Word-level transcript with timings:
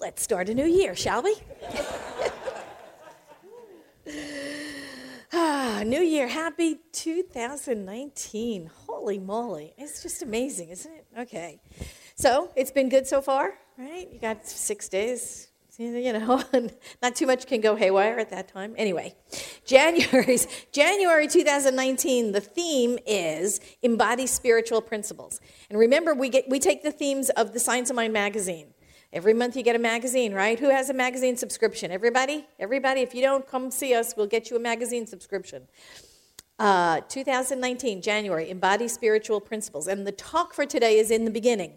let's 0.00 0.22
start 0.22 0.48
a 0.48 0.54
new 0.54 0.66
year, 0.66 0.94
shall 0.94 1.22
we? 1.22 1.34
ah, 5.32 5.82
new 5.84 6.00
year. 6.00 6.26
Happy 6.26 6.80
2019. 6.92 8.70
Holy 8.86 9.18
moly. 9.18 9.74
It's 9.76 10.02
just 10.02 10.22
amazing, 10.22 10.70
isn't 10.70 10.92
it? 10.92 11.06
Okay. 11.18 11.60
So, 12.14 12.50
it's 12.56 12.70
been 12.70 12.88
good 12.88 13.06
so 13.06 13.20
far, 13.20 13.54
right? 13.78 14.08
You 14.10 14.18
got 14.18 14.46
six 14.46 14.88
days, 14.88 15.48
you 15.78 16.12
know, 16.12 16.42
not 17.02 17.14
too 17.14 17.26
much 17.26 17.46
can 17.46 17.60
go 17.60 17.76
haywire 17.76 18.18
at 18.18 18.30
that 18.30 18.48
time. 18.48 18.74
Anyway, 18.76 19.14
January's, 19.64 20.46
January 20.72 21.26
2019, 21.28 22.32
the 22.32 22.40
theme 22.40 22.98
is 23.06 23.60
embody 23.82 24.26
spiritual 24.26 24.80
principles. 24.80 25.40
And 25.68 25.78
remember, 25.78 26.14
we, 26.14 26.28
get, 26.28 26.48
we 26.48 26.58
take 26.58 26.82
the 26.82 26.92
themes 26.92 27.30
of 27.30 27.52
the 27.52 27.60
Science 27.60 27.90
of 27.90 27.96
Mind 27.96 28.12
magazine. 28.12 28.74
Every 29.12 29.34
month 29.34 29.56
you 29.56 29.64
get 29.64 29.74
a 29.74 29.80
magazine, 29.80 30.32
right? 30.32 30.58
Who 30.58 30.70
has 30.70 30.88
a 30.88 30.94
magazine 30.94 31.36
subscription? 31.36 31.90
Everybody? 31.90 32.46
Everybody? 32.60 33.00
If 33.00 33.12
you 33.12 33.22
don't, 33.22 33.44
come 33.46 33.70
see 33.72 33.92
us. 33.92 34.14
We'll 34.16 34.28
get 34.28 34.50
you 34.50 34.56
a 34.56 34.60
magazine 34.60 35.06
subscription. 35.06 35.66
Uh, 36.60 37.00
2019, 37.08 38.02
January, 38.02 38.50
embody 38.50 38.86
spiritual 38.86 39.40
principles. 39.40 39.88
And 39.88 40.06
the 40.06 40.12
talk 40.12 40.54
for 40.54 40.64
today 40.64 40.98
is 40.98 41.10
in 41.10 41.24
the 41.24 41.30
beginning. 41.30 41.72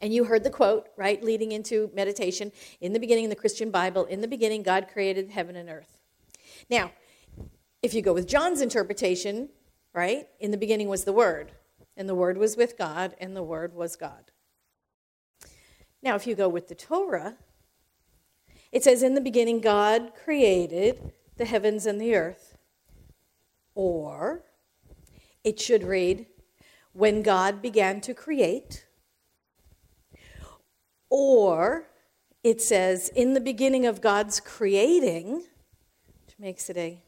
And 0.00 0.12
you 0.12 0.24
heard 0.24 0.42
the 0.42 0.50
quote, 0.50 0.88
right, 0.96 1.22
leading 1.22 1.52
into 1.52 1.88
meditation. 1.94 2.50
In 2.80 2.92
the 2.92 2.98
beginning, 2.98 3.24
in 3.24 3.30
the 3.30 3.36
Christian 3.36 3.70
Bible, 3.70 4.04
in 4.06 4.20
the 4.20 4.26
beginning, 4.26 4.64
God 4.64 4.88
created 4.92 5.30
heaven 5.30 5.54
and 5.54 5.68
earth. 5.68 5.98
Now, 6.68 6.90
if 7.80 7.94
you 7.94 8.02
go 8.02 8.12
with 8.12 8.26
John's 8.26 8.60
interpretation, 8.60 9.50
right, 9.94 10.26
in 10.40 10.50
the 10.50 10.56
beginning 10.56 10.88
was 10.88 11.04
the 11.04 11.12
Word, 11.12 11.52
and 11.96 12.08
the 12.08 12.14
Word 12.16 12.38
was 12.38 12.56
with 12.56 12.76
God, 12.76 13.14
and 13.20 13.36
the 13.36 13.42
Word 13.44 13.72
was 13.72 13.94
God. 13.94 14.31
Now, 16.02 16.16
if 16.16 16.26
you 16.26 16.34
go 16.34 16.48
with 16.48 16.68
the 16.68 16.74
Torah, 16.74 17.36
it 18.72 18.82
says, 18.82 19.02
In 19.02 19.14
the 19.14 19.20
beginning, 19.20 19.60
God 19.60 20.12
created 20.24 21.12
the 21.36 21.44
heavens 21.44 21.86
and 21.86 22.00
the 22.00 22.14
earth. 22.14 22.58
Or 23.74 24.42
it 25.44 25.60
should 25.60 25.84
read, 25.84 26.26
When 26.92 27.22
God 27.22 27.62
began 27.62 28.00
to 28.00 28.14
create. 28.14 28.86
Or 31.08 31.88
it 32.42 32.60
says, 32.60 33.08
In 33.10 33.34
the 33.34 33.40
beginning 33.40 33.86
of 33.86 34.00
God's 34.00 34.40
creating, 34.40 35.44
which 36.24 36.38
makes 36.38 36.68
it 36.68 36.76
a 36.76 37.00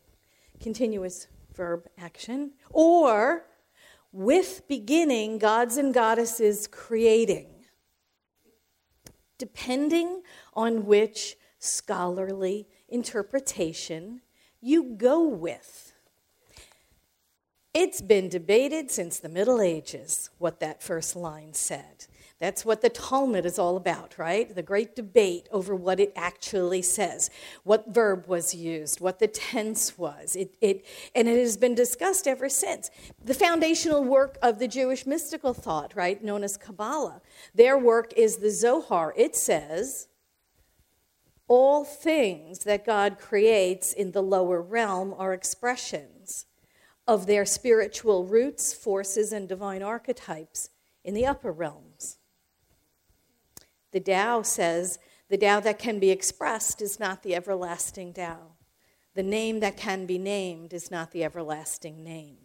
continuous 0.60 1.26
verb 1.52 1.88
action. 1.98 2.52
Or 2.70 3.46
with 4.12 4.68
beginning, 4.68 5.38
gods 5.38 5.76
and 5.78 5.92
goddesses 5.92 6.68
creating 6.68 7.53
depending 9.44 10.22
on 10.54 10.86
which 10.86 11.36
scholarly 11.58 12.66
interpretation 12.88 14.22
you 14.62 14.94
go 14.96 15.22
with. 15.28 15.92
It's 17.74 18.00
been 18.00 18.30
debated 18.30 18.90
since 18.90 19.18
the 19.18 19.28
Middle 19.28 19.60
Ages 19.60 20.30
what 20.38 20.60
that 20.60 20.82
first 20.82 21.14
line 21.14 21.52
said. 21.52 22.06
That's 22.40 22.64
what 22.64 22.82
the 22.82 22.88
Talmud 22.88 23.46
is 23.46 23.58
all 23.58 23.76
about, 23.76 24.18
right? 24.18 24.52
The 24.52 24.62
great 24.62 24.96
debate 24.96 25.48
over 25.52 25.74
what 25.74 26.00
it 26.00 26.12
actually 26.16 26.82
says, 26.82 27.30
what 27.62 27.94
verb 27.94 28.26
was 28.26 28.54
used, 28.54 29.00
what 29.00 29.20
the 29.20 29.28
tense 29.28 29.96
was. 29.96 30.34
It, 30.34 30.56
it, 30.60 30.84
and 31.14 31.28
it 31.28 31.38
has 31.38 31.56
been 31.56 31.76
discussed 31.76 32.26
ever 32.26 32.48
since. 32.48 32.90
The 33.24 33.34
foundational 33.34 34.02
work 34.02 34.36
of 34.42 34.58
the 34.58 34.68
Jewish 34.68 35.06
mystical 35.06 35.54
thought, 35.54 35.94
right, 35.94 36.22
known 36.22 36.42
as 36.42 36.56
Kabbalah, 36.56 37.22
their 37.54 37.78
work 37.78 38.12
is 38.16 38.38
the 38.38 38.50
Zohar. 38.50 39.14
It 39.16 39.36
says, 39.36 40.08
all 41.46 41.84
things 41.84 42.60
that 42.60 42.84
God 42.84 43.18
creates 43.18 43.92
in 43.92 44.12
the 44.12 44.22
lower 44.22 44.60
realm 44.60 45.14
are 45.16 45.32
expressions 45.32 46.46
of 47.06 47.26
their 47.26 47.44
spiritual 47.44 48.24
roots, 48.24 48.72
forces, 48.72 49.32
and 49.32 49.48
divine 49.48 49.82
archetypes 49.82 50.70
in 51.04 51.14
the 51.14 51.26
upper 51.26 51.52
realms. 51.52 52.18
The 53.94 54.00
Tao 54.00 54.42
says 54.42 54.98
the 55.28 55.38
Tao 55.38 55.60
that 55.60 55.78
can 55.78 56.00
be 56.00 56.10
expressed 56.10 56.82
is 56.82 56.98
not 56.98 57.22
the 57.22 57.36
everlasting 57.36 58.12
Tao. 58.12 58.56
The 59.14 59.22
name 59.22 59.60
that 59.60 59.76
can 59.76 60.04
be 60.04 60.18
named 60.18 60.72
is 60.72 60.90
not 60.90 61.12
the 61.12 61.22
everlasting 61.22 62.02
name. 62.02 62.38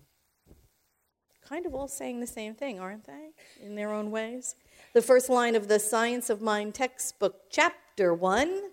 Kind 1.42 1.66
of 1.66 1.74
all 1.74 1.88
saying 1.88 2.20
the 2.20 2.28
same 2.28 2.54
thing, 2.54 2.80
aren't 2.80 3.06
they? 3.06 3.32
In 3.60 3.74
their 3.74 3.92
own 3.92 4.12
ways. 4.12 4.56
The 4.94 5.02
first 5.02 5.28
line 5.28 5.56
of 5.56 5.68
the 5.68 5.80
Science 5.80 6.30
of 6.30 6.40
Mind 6.40 6.76
textbook, 6.76 7.50
chapter 7.50 8.14
one, 8.14 8.70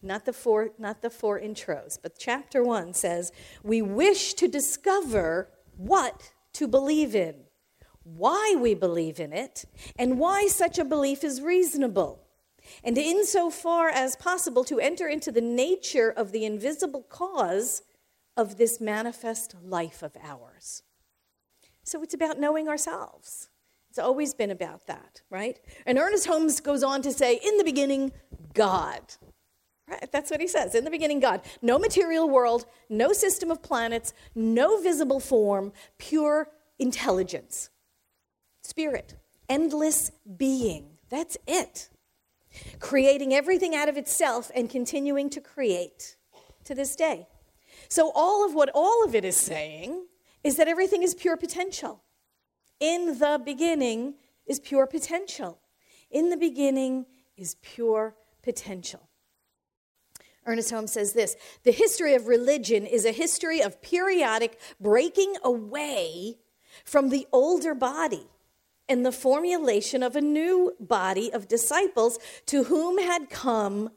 not 0.00 0.24
the 0.24 0.32
four, 0.32 0.70
not 0.78 1.02
the 1.02 1.10
four 1.10 1.40
intros, 1.40 1.98
but 2.00 2.16
chapter 2.16 2.62
one 2.62 2.94
says, 2.94 3.32
We 3.64 3.82
wish 3.82 4.34
to 4.34 4.46
discover 4.46 5.48
what 5.76 6.30
to 6.52 6.68
believe 6.68 7.16
in 7.16 7.46
why 8.04 8.56
we 8.58 8.74
believe 8.74 9.20
in 9.20 9.32
it, 9.32 9.64
and 9.98 10.18
why 10.18 10.46
such 10.46 10.78
a 10.78 10.84
belief 10.84 11.22
is 11.24 11.40
reasonable, 11.40 12.24
and 12.82 12.98
insofar 12.98 13.88
as 13.88 14.16
possible 14.16 14.64
to 14.64 14.80
enter 14.80 15.08
into 15.08 15.30
the 15.30 15.40
nature 15.40 16.10
of 16.10 16.32
the 16.32 16.44
invisible 16.44 17.02
cause 17.02 17.82
of 18.36 18.56
this 18.56 18.80
manifest 18.80 19.54
life 19.62 20.02
of 20.02 20.16
ours. 20.22 20.82
So 21.84 22.02
it's 22.02 22.14
about 22.14 22.38
knowing 22.38 22.68
ourselves. 22.68 23.48
It's 23.90 23.98
always 23.98 24.32
been 24.32 24.50
about 24.50 24.86
that, 24.86 25.20
right? 25.28 25.60
And 25.84 25.98
Ernest 25.98 26.26
Holmes 26.26 26.60
goes 26.60 26.82
on 26.82 27.02
to 27.02 27.12
say, 27.12 27.38
in 27.44 27.58
the 27.58 27.64
beginning, 27.64 28.12
God. 28.54 29.02
Right? 29.86 30.10
That's 30.10 30.30
what 30.30 30.40
he 30.40 30.48
says. 30.48 30.74
In 30.74 30.84
the 30.84 30.90
beginning, 30.90 31.20
God. 31.20 31.42
No 31.60 31.78
material 31.78 32.28
world, 32.28 32.64
no 32.88 33.12
system 33.12 33.50
of 33.50 33.62
planets, 33.62 34.14
no 34.34 34.80
visible 34.80 35.20
form, 35.20 35.72
pure 35.98 36.48
intelligence 36.78 37.68
spirit, 38.62 39.16
endless 39.48 40.10
being. 40.36 40.98
That's 41.10 41.36
it. 41.46 41.90
Creating 42.80 43.34
everything 43.34 43.74
out 43.74 43.88
of 43.88 43.96
itself 43.96 44.50
and 44.54 44.68
continuing 44.68 45.30
to 45.30 45.40
create 45.40 46.16
to 46.64 46.74
this 46.74 46.96
day. 46.96 47.26
So, 47.88 48.12
all 48.14 48.46
of 48.46 48.54
what 48.54 48.70
all 48.74 49.04
of 49.04 49.14
it 49.14 49.24
is 49.24 49.36
saying 49.36 50.06
is 50.44 50.56
that 50.56 50.68
everything 50.68 51.02
is 51.02 51.14
pure 51.14 51.36
potential. 51.36 52.02
In 52.80 53.18
the 53.18 53.40
beginning 53.44 54.14
is 54.46 54.60
pure 54.60 54.86
potential. 54.86 55.58
In 56.10 56.30
the 56.30 56.36
beginning 56.36 57.06
is 57.36 57.56
pure 57.62 58.16
potential. 58.42 59.08
Ernest 60.44 60.70
Holmes 60.70 60.92
says 60.92 61.12
this 61.12 61.36
The 61.64 61.72
history 61.72 62.14
of 62.14 62.26
religion 62.26 62.86
is 62.86 63.04
a 63.04 63.12
history 63.12 63.60
of 63.60 63.80
periodic 63.80 64.58
breaking 64.80 65.34
away 65.44 66.38
from 66.84 67.10
the 67.10 67.26
older 67.32 67.74
body 67.74 68.26
and 68.88 69.06
the 69.06 69.12
formulation 69.12 70.02
of 70.02 70.16
a 70.16 70.20
new 70.20 70.74
body 70.80 71.32
of 71.32 71.48
disciples 71.48 72.18
to 72.46 72.64
whom 72.64 72.98
had 72.98 73.30
come 73.30 73.90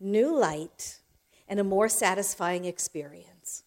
new 0.00 0.36
light 0.36 1.00
and 1.46 1.60
a 1.60 1.64
more 1.64 1.88
satisfying 1.88 2.64
experience. 2.64 3.64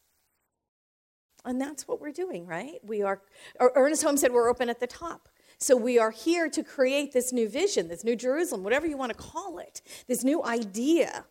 And 1.45 1.59
that's 1.59 1.87
what 1.87 1.99
we're 1.99 2.11
doing, 2.11 2.45
right? 2.45 2.79
We 2.83 3.01
are, 3.01 3.21
Ernest 3.59 4.03
Holmes 4.03 4.21
said 4.21 4.31
we're 4.31 4.49
open 4.49 4.69
at 4.69 4.79
the 4.79 4.87
top. 4.87 5.29
So 5.57 5.75
we 5.75 5.99
are 5.99 6.11
here 6.11 6.49
to 6.49 6.63
create 6.63 7.13
this 7.13 7.31
new 7.31 7.47
vision, 7.47 7.87
this 7.87 8.03
new 8.03 8.15
Jerusalem, 8.15 8.63
whatever 8.63 8.87
you 8.87 8.97
want 8.97 9.11
to 9.11 9.17
call 9.17 9.59
it, 9.59 9.81
this 10.07 10.23
new 10.23 10.43
idea 10.43 11.25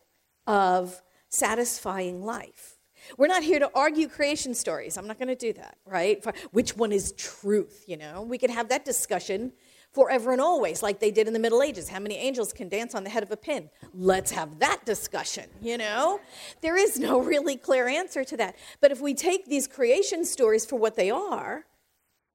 of 0.47 1.03
satisfying 1.29 2.23
life. 2.23 2.72
We're 3.19 3.27
not 3.27 3.43
here 3.43 3.59
to 3.59 3.71
argue 3.75 4.09
creation 4.09 4.55
stories. 4.55 4.97
I'm 4.97 5.07
not 5.07 5.19
going 5.19 5.29
to 5.29 5.35
do 5.35 5.53
that, 5.55 5.77
right? 5.87 6.25
Which 6.53 6.77
one 6.77 6.93
is 6.93 7.13
truth, 7.13 7.85
you 7.87 7.97
know? 7.97 8.23
We 8.23 8.39
could 8.39 8.51
have 8.51 8.69
that 8.69 8.85
discussion 8.85 9.53
forever 9.93 10.33
and 10.33 10.41
always, 10.41 10.83
like 10.83 11.01
they 11.01 11.11
did 11.11 11.27
in 11.27 11.33
the 11.33 11.39
Middle 11.39 11.63
Ages. 11.63 11.89
How 11.89 12.01
many 12.01 12.17
angels 12.17 12.53
can 12.53 12.69
dance 12.69 12.95
on 12.95 13.05
the 13.05 13.11
head 13.11 13.23
of 13.23 13.31
a 13.31 13.37
pin? 13.37 13.69
Let's 13.95 14.31
have 14.31 14.59
that 14.61 14.87
discussion, 14.87 15.45
you 15.61 15.77
know? 15.77 16.21
There 16.63 16.77
is 16.77 16.99
no 16.99 17.21
really 17.21 17.57
clear 17.57 17.89
answer 17.89 18.25
to 18.25 18.37
that. 18.39 18.57
But 18.81 18.91
if 18.91 19.01
we 19.01 19.15
take 19.15 19.47
these 19.47 19.67
creation 19.69 20.25
stories 20.25 20.65
for 20.65 20.77
what 20.77 20.97
they 20.97 21.11
are, 21.11 21.67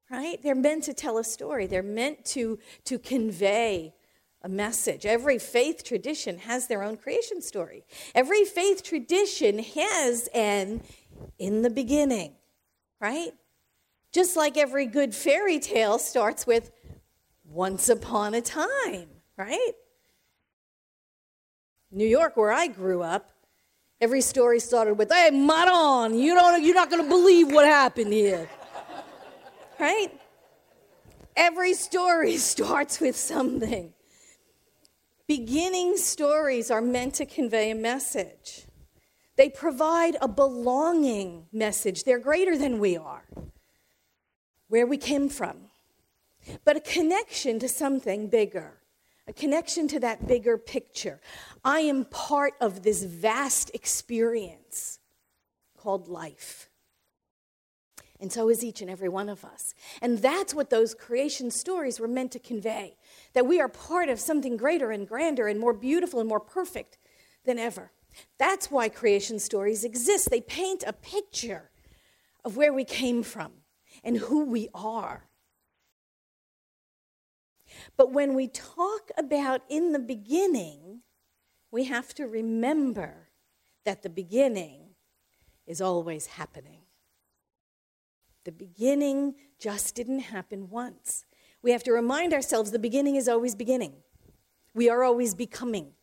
right? 0.09 0.41
They're 0.41 0.55
meant 0.55 0.83
to 0.83 0.93
tell 0.93 1.17
a 1.17 1.23
story. 1.23 1.67
They're 1.67 1.83
meant 1.83 2.25
to, 2.25 2.59
to 2.85 2.99
convey 2.99 3.93
a 4.41 4.49
message. 4.49 5.05
Every 5.05 5.39
faith 5.39 5.83
tradition 5.83 6.39
has 6.39 6.67
their 6.67 6.83
own 6.83 6.97
creation 6.97 7.41
story. 7.41 7.83
Every 8.13 8.45
faith 8.45 8.83
tradition 8.83 9.59
has 9.59 10.29
an 10.33 10.81
in 11.39 11.61
the 11.63 11.69
beginning, 11.69 12.33
right? 12.99 13.31
Just 14.13 14.37
like 14.37 14.57
every 14.57 14.85
good 14.85 15.13
fairy 15.13 15.59
tale 15.59 15.99
starts 15.99 16.45
with 16.45 16.71
once 17.45 17.89
upon 17.89 18.33
a 18.33 18.41
time, 18.41 19.07
right? 19.37 19.71
New 21.91 22.07
York, 22.07 22.35
where 22.37 22.51
I 22.51 22.67
grew 22.67 23.01
up, 23.01 23.31
every 24.01 24.21
story 24.21 24.59
started 24.59 24.95
with, 24.95 25.11
hey, 25.11 25.29
Maron, 25.31 26.17
you 26.17 26.33
don't, 26.35 26.63
you're 26.63 26.75
not 26.75 26.89
going 26.89 27.01
to 27.03 27.09
believe 27.09 27.51
what 27.51 27.65
happened 27.65 28.11
here. 28.13 28.49
right? 29.79 30.09
Every 31.35 31.73
story 31.73 32.37
starts 32.37 32.99
with 32.99 33.15
something. 33.15 33.93
Beginning 35.27 35.97
stories 35.97 36.71
are 36.71 36.81
meant 36.81 37.15
to 37.15 37.25
convey 37.25 37.71
a 37.71 37.75
message. 37.75 38.65
They 39.35 39.49
provide 39.49 40.15
a 40.21 40.27
belonging 40.27 41.47
message. 41.51 42.05
They're 42.05 42.17
greater 42.17 42.57
than 42.57 42.79
we 42.79 42.95
are, 42.95 43.25
where 44.69 44.87
we 44.87 44.97
came 44.97 45.27
from, 45.27 45.57
but 46.63 46.77
a 46.77 46.79
connection 46.79 47.59
to 47.59 47.67
something 47.67 48.29
bigger, 48.29 48.77
a 49.27 49.33
connection 49.33 49.89
to 49.89 49.99
that 49.99 50.27
bigger 50.27 50.57
picture. 50.57 51.19
I 51.63 51.81
am 51.81 52.05
part 52.05 52.53
of 52.61 52.83
this 52.83 53.03
vast 53.03 53.69
experience 53.73 54.99
called 55.77 56.07
life. 56.07 56.69
And 58.19 58.31
so 58.31 58.49
is 58.49 58.63
each 58.63 58.81
and 58.81 58.89
every 58.89 59.09
one 59.09 59.29
of 59.29 59.45
us. 59.45 59.75
And 60.01 60.19
that's 60.19 60.55
what 60.55 60.69
those 60.69 60.95
creation 60.95 61.51
stories 61.51 61.99
were 61.99 62.07
meant 62.07 62.31
to 62.31 62.39
convey 62.39 62.95
that 63.33 63.45
we 63.45 63.59
are 63.59 63.69
part 63.69 64.09
of 64.09 64.19
something 64.19 64.57
greater 64.57 64.91
and 64.91 65.07
grander 65.07 65.47
and 65.47 65.59
more 65.59 65.73
beautiful 65.73 66.19
and 66.19 66.29
more 66.29 66.39
perfect 66.39 66.97
than 67.45 67.59
ever. 67.59 67.91
That's 68.37 68.71
why 68.71 68.89
creation 68.89 69.39
stories 69.39 69.83
exist. 69.83 70.29
They 70.29 70.41
paint 70.41 70.83
a 70.85 70.93
picture 70.93 71.71
of 72.43 72.57
where 72.57 72.73
we 72.73 72.83
came 72.83 73.23
from 73.23 73.51
and 74.03 74.17
who 74.17 74.45
we 74.45 74.69
are. 74.73 75.27
But 77.95 78.11
when 78.11 78.33
we 78.33 78.47
talk 78.47 79.11
about 79.17 79.61
in 79.69 79.91
the 79.91 79.99
beginning, 79.99 81.01
we 81.71 81.85
have 81.85 82.13
to 82.15 82.27
remember 82.27 83.29
that 83.85 84.03
the 84.03 84.09
beginning 84.09 84.95
is 85.65 85.81
always 85.81 86.27
happening. 86.27 86.81
The 88.45 88.51
beginning 88.51 89.35
just 89.59 89.95
didn't 89.95 90.19
happen 90.19 90.69
once. 90.69 91.25
We 91.61 91.71
have 91.71 91.83
to 91.83 91.91
remind 91.91 92.33
ourselves 92.33 92.71
the 92.71 92.79
beginning 92.79 93.15
is 93.15 93.27
always 93.27 93.55
beginning. 93.55 93.93
We 94.73 94.89
are 94.89 95.03
always 95.03 95.33
becoming. 95.33 95.93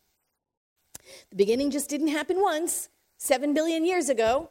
The 1.29 1.35
beginning 1.35 1.71
just 1.71 1.89
didn't 1.89 2.09
happen 2.09 2.41
once, 2.41 2.89
seven 3.17 3.53
billion 3.53 3.85
years 3.85 4.09
ago, 4.09 4.49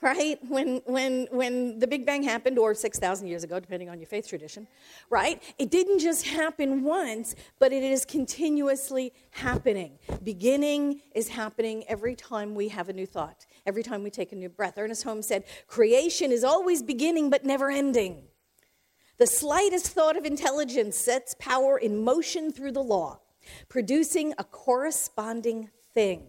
right? 0.00 0.38
When, 0.48 0.82
when, 0.84 1.26
when 1.30 1.78
the 1.78 1.86
Big 1.86 2.04
Bang 2.04 2.22
happened, 2.22 2.58
or 2.58 2.74
6,000 2.74 3.26
years 3.26 3.42
ago, 3.42 3.58
depending 3.58 3.88
on 3.88 3.98
your 3.98 4.06
faith 4.06 4.28
tradition, 4.28 4.68
right? 5.08 5.42
It 5.58 5.70
didn't 5.70 5.98
just 5.98 6.26
happen 6.26 6.84
once, 6.84 7.34
but 7.58 7.72
it 7.72 7.82
is 7.82 8.04
continuously 8.04 9.12
happening. 9.30 9.98
Beginning 10.22 11.00
is 11.14 11.28
happening 11.28 11.84
every 11.88 12.14
time 12.14 12.54
we 12.54 12.68
have 12.68 12.88
a 12.88 12.92
new 12.92 13.06
thought, 13.06 13.46
every 13.66 13.82
time 13.82 14.02
we 14.02 14.10
take 14.10 14.32
a 14.32 14.36
new 14.36 14.50
breath. 14.50 14.74
Ernest 14.76 15.04
Holmes 15.04 15.26
said, 15.26 15.44
Creation 15.66 16.30
is 16.30 16.44
always 16.44 16.82
beginning 16.82 17.30
but 17.30 17.44
never 17.44 17.70
ending. 17.70 18.24
The 19.16 19.26
slightest 19.26 19.88
thought 19.88 20.16
of 20.16 20.24
intelligence 20.24 20.96
sets 20.96 21.36
power 21.38 21.78
in 21.78 22.02
motion 22.02 22.52
through 22.52 22.72
the 22.72 22.82
law, 22.82 23.20
producing 23.68 24.34
a 24.38 24.44
corresponding 24.44 25.70
thing. 25.92 26.26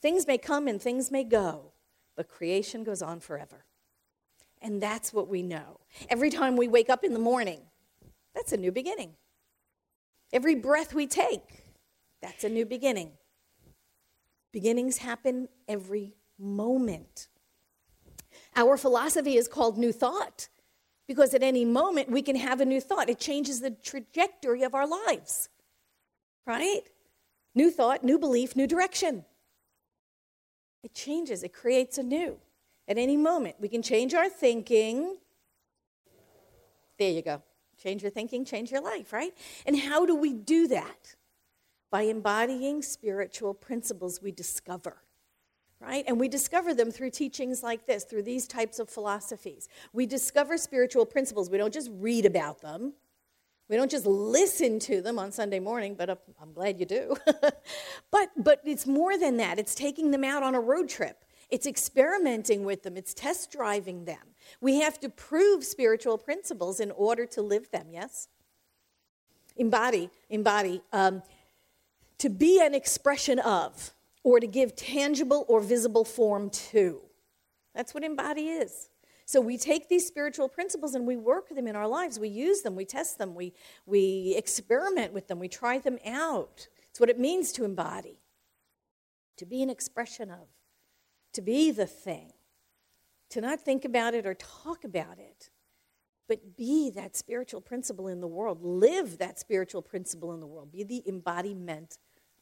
Things 0.00 0.26
may 0.26 0.38
come 0.38 0.68
and 0.68 0.80
things 0.80 1.10
may 1.10 1.24
go, 1.24 1.72
but 2.16 2.28
creation 2.28 2.84
goes 2.84 3.02
on 3.02 3.18
forever. 3.18 3.64
And 4.62 4.80
that's 4.80 5.12
what 5.12 5.28
we 5.28 5.42
know. 5.42 5.80
Every 6.08 6.30
time 6.30 6.56
we 6.56 6.68
wake 6.68 6.88
up 6.88 7.02
in 7.02 7.12
the 7.12 7.18
morning, 7.18 7.60
that's 8.34 8.52
a 8.52 8.56
new 8.56 8.70
beginning. 8.70 9.14
Every 10.32 10.54
breath 10.54 10.94
we 10.94 11.06
take, 11.06 11.64
that's 12.22 12.44
a 12.44 12.48
new 12.48 12.64
beginning. 12.64 13.12
Beginnings 14.52 14.98
happen 14.98 15.48
every 15.66 16.14
moment. 16.38 17.28
Our 18.54 18.76
philosophy 18.76 19.36
is 19.36 19.48
called 19.48 19.78
New 19.78 19.92
Thought 19.92 20.48
because 21.06 21.34
at 21.34 21.42
any 21.42 21.64
moment 21.64 22.10
we 22.10 22.22
can 22.22 22.36
have 22.36 22.60
a 22.60 22.64
new 22.64 22.80
thought. 22.80 23.08
It 23.08 23.18
changes 23.18 23.60
the 23.60 23.70
trajectory 23.70 24.62
of 24.62 24.74
our 24.74 24.86
lives, 24.86 25.48
right? 26.46 26.82
New 27.54 27.70
thought, 27.70 28.02
new 28.02 28.18
belief, 28.18 28.56
new 28.56 28.66
direction. 28.66 29.24
It 30.82 30.94
changes, 30.94 31.42
it 31.42 31.52
creates 31.52 31.98
a 31.98 32.02
new. 32.02 32.38
At 32.86 32.98
any 32.98 33.16
moment, 33.16 33.56
we 33.58 33.68
can 33.68 33.82
change 33.82 34.12
our 34.12 34.28
thinking. 34.28 35.16
There 36.98 37.10
you 37.10 37.22
go. 37.22 37.42
Change 37.82 38.02
your 38.02 38.10
thinking, 38.10 38.44
change 38.44 38.70
your 38.70 38.82
life, 38.82 39.12
right? 39.12 39.32
And 39.66 39.78
how 39.78 40.06
do 40.06 40.14
we 40.14 40.32
do 40.32 40.68
that? 40.68 41.16
By 41.90 42.02
embodying 42.02 42.82
spiritual 42.82 43.54
principles 43.54 44.20
we 44.20 44.32
discover, 44.32 44.96
right? 45.80 46.04
And 46.06 46.18
we 46.18 46.28
discover 46.28 46.74
them 46.74 46.90
through 46.90 47.10
teachings 47.10 47.62
like 47.62 47.86
this, 47.86 48.04
through 48.04 48.22
these 48.22 48.46
types 48.46 48.78
of 48.78 48.88
philosophies. 48.88 49.68
We 49.92 50.06
discover 50.06 50.56
spiritual 50.56 51.06
principles. 51.06 51.50
We 51.50 51.58
don't 51.58 51.74
just 51.74 51.90
read 51.92 52.26
about 52.26 52.60
them, 52.60 52.94
we 53.68 53.76
don't 53.76 53.90
just 53.90 54.06
listen 54.06 54.78
to 54.80 55.00
them 55.00 55.18
on 55.18 55.32
Sunday 55.32 55.58
morning, 55.58 55.94
but 55.94 56.10
I'm 56.40 56.52
glad 56.52 56.78
you 56.78 56.84
do. 56.84 57.16
but, 58.10 58.30
but 58.36 58.60
it's 58.64 58.86
more 58.86 59.16
than 59.16 59.38
that. 59.38 59.58
It's 59.58 59.74
taking 59.74 60.10
them 60.10 60.22
out 60.22 60.42
on 60.42 60.54
a 60.54 60.60
road 60.60 60.88
trip. 60.88 61.24
It's 61.50 61.66
experimenting 61.66 62.64
with 62.64 62.82
them. 62.82 62.96
It's 62.96 63.14
test 63.14 63.50
driving 63.50 64.04
them. 64.04 64.34
We 64.60 64.80
have 64.80 65.00
to 65.00 65.08
prove 65.08 65.64
spiritual 65.64 66.18
principles 66.18 66.78
in 66.78 66.90
order 66.90 67.24
to 67.26 67.42
live 67.42 67.70
them, 67.70 67.86
yes? 67.90 68.28
Embody, 69.56 70.10
embody. 70.28 70.82
Um, 70.92 71.22
to 72.18 72.28
be 72.28 72.60
an 72.60 72.74
expression 72.74 73.38
of, 73.38 73.94
or 74.24 74.40
to 74.40 74.46
give 74.46 74.74
tangible 74.74 75.44
or 75.48 75.60
visible 75.60 76.04
form 76.04 76.50
to. 76.50 77.00
That's 77.74 77.94
what 77.94 78.02
embody 78.02 78.48
is. 78.48 78.88
So 79.26 79.40
we 79.40 79.56
take 79.56 79.88
these 79.88 80.06
spiritual 80.06 80.48
principles 80.48 80.94
and 80.94 81.06
we 81.06 81.16
work 81.16 81.48
them 81.48 81.66
in 81.66 81.76
our 81.76 81.88
lives. 81.88 82.18
We 82.18 82.28
use 82.28 82.62
them, 82.62 82.74
we 82.74 82.84
test 82.84 83.18
them, 83.18 83.34
we, 83.34 83.54
we 83.86 84.34
experiment 84.36 85.12
with 85.12 85.28
them, 85.28 85.38
we 85.38 85.48
try 85.48 85.78
them 85.78 85.98
out. 86.04 86.68
It's 86.90 87.00
what 87.00 87.08
it 87.08 87.18
means 87.18 87.52
to 87.52 87.64
embody, 87.64 88.20
to 89.36 89.46
be 89.46 89.62
an 89.62 89.70
expression 89.70 90.30
of, 90.30 90.48
to 91.32 91.42
be 91.42 91.70
the 91.70 91.86
thing, 91.86 92.32
to 93.30 93.40
not 93.40 93.60
think 93.60 93.84
about 93.84 94.14
it 94.14 94.26
or 94.26 94.34
talk 94.34 94.84
about 94.84 95.18
it, 95.18 95.50
but 96.28 96.56
be 96.56 96.90
that 96.90 97.16
spiritual 97.16 97.60
principle 97.60 98.08
in 98.08 98.20
the 98.20 98.28
world. 98.28 98.62
Live 98.62 99.18
that 99.18 99.38
spiritual 99.38 99.82
principle 99.82 100.32
in 100.32 100.40
the 100.40 100.46
world. 100.46 100.70
Be 100.72 100.84
the 100.84 101.02
embodiment 101.06 101.98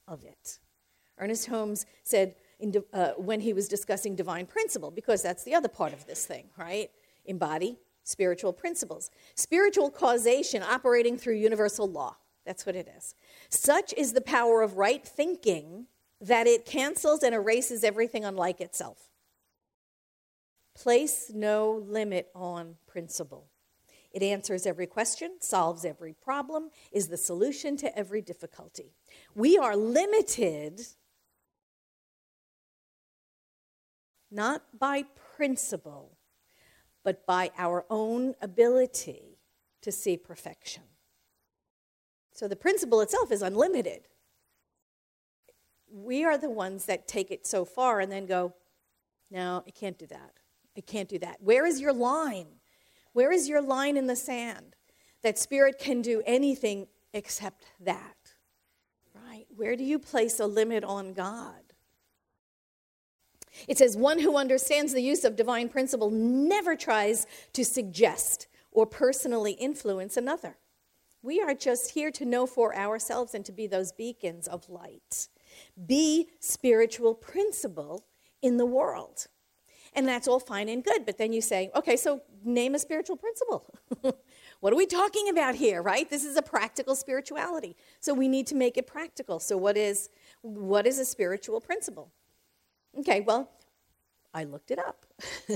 of 0.06 0.24
it. 0.24 0.58
Ernest 1.18 1.46
Holmes 1.46 1.86
said, 2.02 2.34
in, 2.58 2.74
uh, 2.92 3.10
when 3.16 3.40
he 3.40 3.52
was 3.52 3.68
discussing 3.68 4.14
divine 4.14 4.46
principle, 4.46 4.90
because 4.90 5.22
that's 5.22 5.44
the 5.44 5.54
other 5.54 5.68
part 5.68 5.92
of 5.92 6.06
this 6.06 6.26
thing, 6.26 6.46
right? 6.56 6.90
Embody 7.24 7.78
spiritual 8.04 8.52
principles. 8.52 9.10
Spiritual 9.34 9.90
causation 9.90 10.62
operating 10.62 11.16
through 11.16 11.34
universal 11.34 11.88
law. 11.88 12.16
That's 12.44 12.66
what 12.66 12.74
it 12.74 12.88
is. 12.96 13.14
Such 13.48 13.94
is 13.96 14.12
the 14.12 14.20
power 14.20 14.62
of 14.62 14.76
right 14.76 15.06
thinking 15.06 15.86
that 16.20 16.46
it 16.46 16.64
cancels 16.64 17.22
and 17.22 17.34
erases 17.34 17.84
everything 17.84 18.24
unlike 18.24 18.60
itself. 18.60 19.08
Place 20.74 21.30
no 21.34 21.84
limit 21.86 22.28
on 22.34 22.76
principle. 22.86 23.46
It 24.12 24.22
answers 24.22 24.66
every 24.66 24.86
question, 24.86 25.36
solves 25.40 25.84
every 25.84 26.12
problem, 26.12 26.70
is 26.92 27.08
the 27.08 27.16
solution 27.16 27.76
to 27.78 27.98
every 27.98 28.20
difficulty. 28.20 28.92
We 29.34 29.56
are 29.56 29.76
limited 29.76 30.82
not 34.32 34.62
by 34.78 35.04
principle, 35.36 36.16
but 37.04 37.26
by 37.26 37.50
our 37.58 37.84
own 37.90 38.34
ability 38.40 39.38
to 39.82 39.92
see 39.92 40.16
perfection. 40.16 40.84
So 42.32 42.48
the 42.48 42.56
principle 42.56 43.00
itself 43.00 43.30
is 43.30 43.42
unlimited. 43.42 44.08
We 45.90 46.24
are 46.24 46.38
the 46.38 46.50
ones 46.50 46.86
that 46.86 47.06
take 47.06 47.30
it 47.30 47.46
so 47.46 47.64
far 47.64 48.00
and 48.00 48.10
then 48.10 48.26
go, 48.26 48.54
no, 49.30 49.62
I 49.66 49.70
can't 49.70 49.98
do 49.98 50.06
that. 50.06 50.32
I 50.76 50.80
can't 50.80 51.08
do 51.08 51.18
that. 51.18 51.36
Where 51.40 51.66
is 51.66 51.80
your 51.80 51.92
line? 51.92 52.46
Where 53.12 53.30
is 53.30 53.48
your 53.48 53.60
line 53.60 53.96
in 53.96 54.06
the 54.06 54.16
sand? 54.16 54.74
That 55.22 55.38
spirit 55.38 55.78
can 55.78 56.00
do 56.00 56.22
anything 56.24 56.86
except 57.12 57.66
that. 57.80 58.32
Right? 59.14 59.46
Where 59.54 59.76
do 59.76 59.84
you 59.84 59.98
place 59.98 60.40
a 60.40 60.46
limit 60.46 60.84
on 60.84 61.12
God? 61.12 61.61
It 63.68 63.78
says, 63.78 63.96
one 63.96 64.18
who 64.18 64.36
understands 64.36 64.92
the 64.92 65.02
use 65.02 65.24
of 65.24 65.36
divine 65.36 65.68
principle 65.68 66.10
never 66.10 66.76
tries 66.76 67.26
to 67.52 67.64
suggest 67.64 68.46
or 68.70 68.86
personally 68.86 69.52
influence 69.52 70.16
another. 70.16 70.56
We 71.22 71.40
are 71.40 71.54
just 71.54 71.92
here 71.92 72.10
to 72.12 72.24
know 72.24 72.46
for 72.46 72.74
ourselves 72.74 73.34
and 73.34 73.44
to 73.44 73.52
be 73.52 73.66
those 73.66 73.92
beacons 73.92 74.48
of 74.48 74.68
light. 74.68 75.28
Be 75.86 76.28
spiritual 76.40 77.14
principle 77.14 78.06
in 78.40 78.56
the 78.56 78.66
world. 78.66 79.28
And 79.94 80.08
that's 80.08 80.26
all 80.26 80.40
fine 80.40 80.68
and 80.68 80.82
good. 80.82 81.04
But 81.04 81.18
then 81.18 81.32
you 81.32 81.40
say, 81.40 81.70
okay, 81.76 81.96
so 81.96 82.22
name 82.44 82.74
a 82.74 82.78
spiritual 82.78 83.16
principle. 83.16 83.72
what 84.60 84.72
are 84.72 84.76
we 84.76 84.86
talking 84.86 85.28
about 85.28 85.54
here, 85.54 85.82
right? 85.82 86.08
This 86.08 86.24
is 86.24 86.36
a 86.36 86.42
practical 86.42 86.96
spirituality. 86.96 87.76
So 88.00 88.14
we 88.14 88.26
need 88.26 88.46
to 88.48 88.54
make 88.54 88.76
it 88.76 88.86
practical. 88.86 89.38
So 89.38 89.56
what 89.56 89.76
is 89.76 90.08
what 90.40 90.86
is 90.86 90.98
a 90.98 91.04
spiritual 91.04 91.60
principle? 91.60 92.10
Okay, 92.98 93.20
well, 93.20 93.50
I 94.34 94.44
looked 94.44 94.70
it 94.70 94.78
up. 94.78 95.04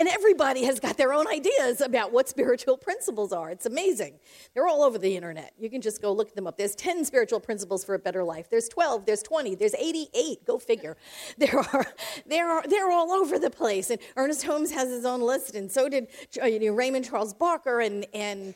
and 0.00 0.08
everybody 0.08 0.64
has 0.64 0.80
got 0.80 0.96
their 0.96 1.12
own 1.12 1.28
ideas 1.28 1.82
about 1.82 2.12
what 2.12 2.30
spiritual 2.30 2.78
principles 2.78 3.30
are. 3.30 3.50
It's 3.50 3.66
amazing. 3.66 4.14
They're 4.54 4.66
all 4.66 4.82
over 4.82 4.98
the 4.98 5.14
internet. 5.14 5.52
You 5.58 5.68
can 5.68 5.82
just 5.82 6.00
go 6.00 6.12
look 6.12 6.34
them 6.34 6.46
up. 6.46 6.56
There's 6.56 6.74
10 6.74 7.04
spiritual 7.04 7.40
principles 7.40 7.84
for 7.84 7.94
a 7.94 7.98
better 7.98 8.24
life. 8.24 8.48
There's 8.48 8.68
12, 8.70 9.04
there's 9.04 9.22
20, 9.22 9.54
there's 9.54 9.74
88. 9.74 10.46
Go 10.46 10.58
figure. 10.58 10.96
There 11.38 11.58
are 11.58 11.86
there 12.26 12.48
are 12.50 12.62
they're 12.68 12.90
all 12.90 13.10
over 13.10 13.38
the 13.38 13.50
place. 13.50 13.90
And 13.90 14.00
Ernest 14.16 14.44
Holmes 14.44 14.70
has 14.70 14.88
his 14.88 15.04
own 15.04 15.20
list 15.20 15.54
and 15.54 15.70
so 15.70 15.88
did 15.88 16.08
uh, 16.40 16.46
you 16.46 16.60
know, 16.60 16.72
Raymond 16.72 17.04
Charles 17.04 17.34
Barker 17.34 17.80
and 17.80 18.06
and 18.14 18.54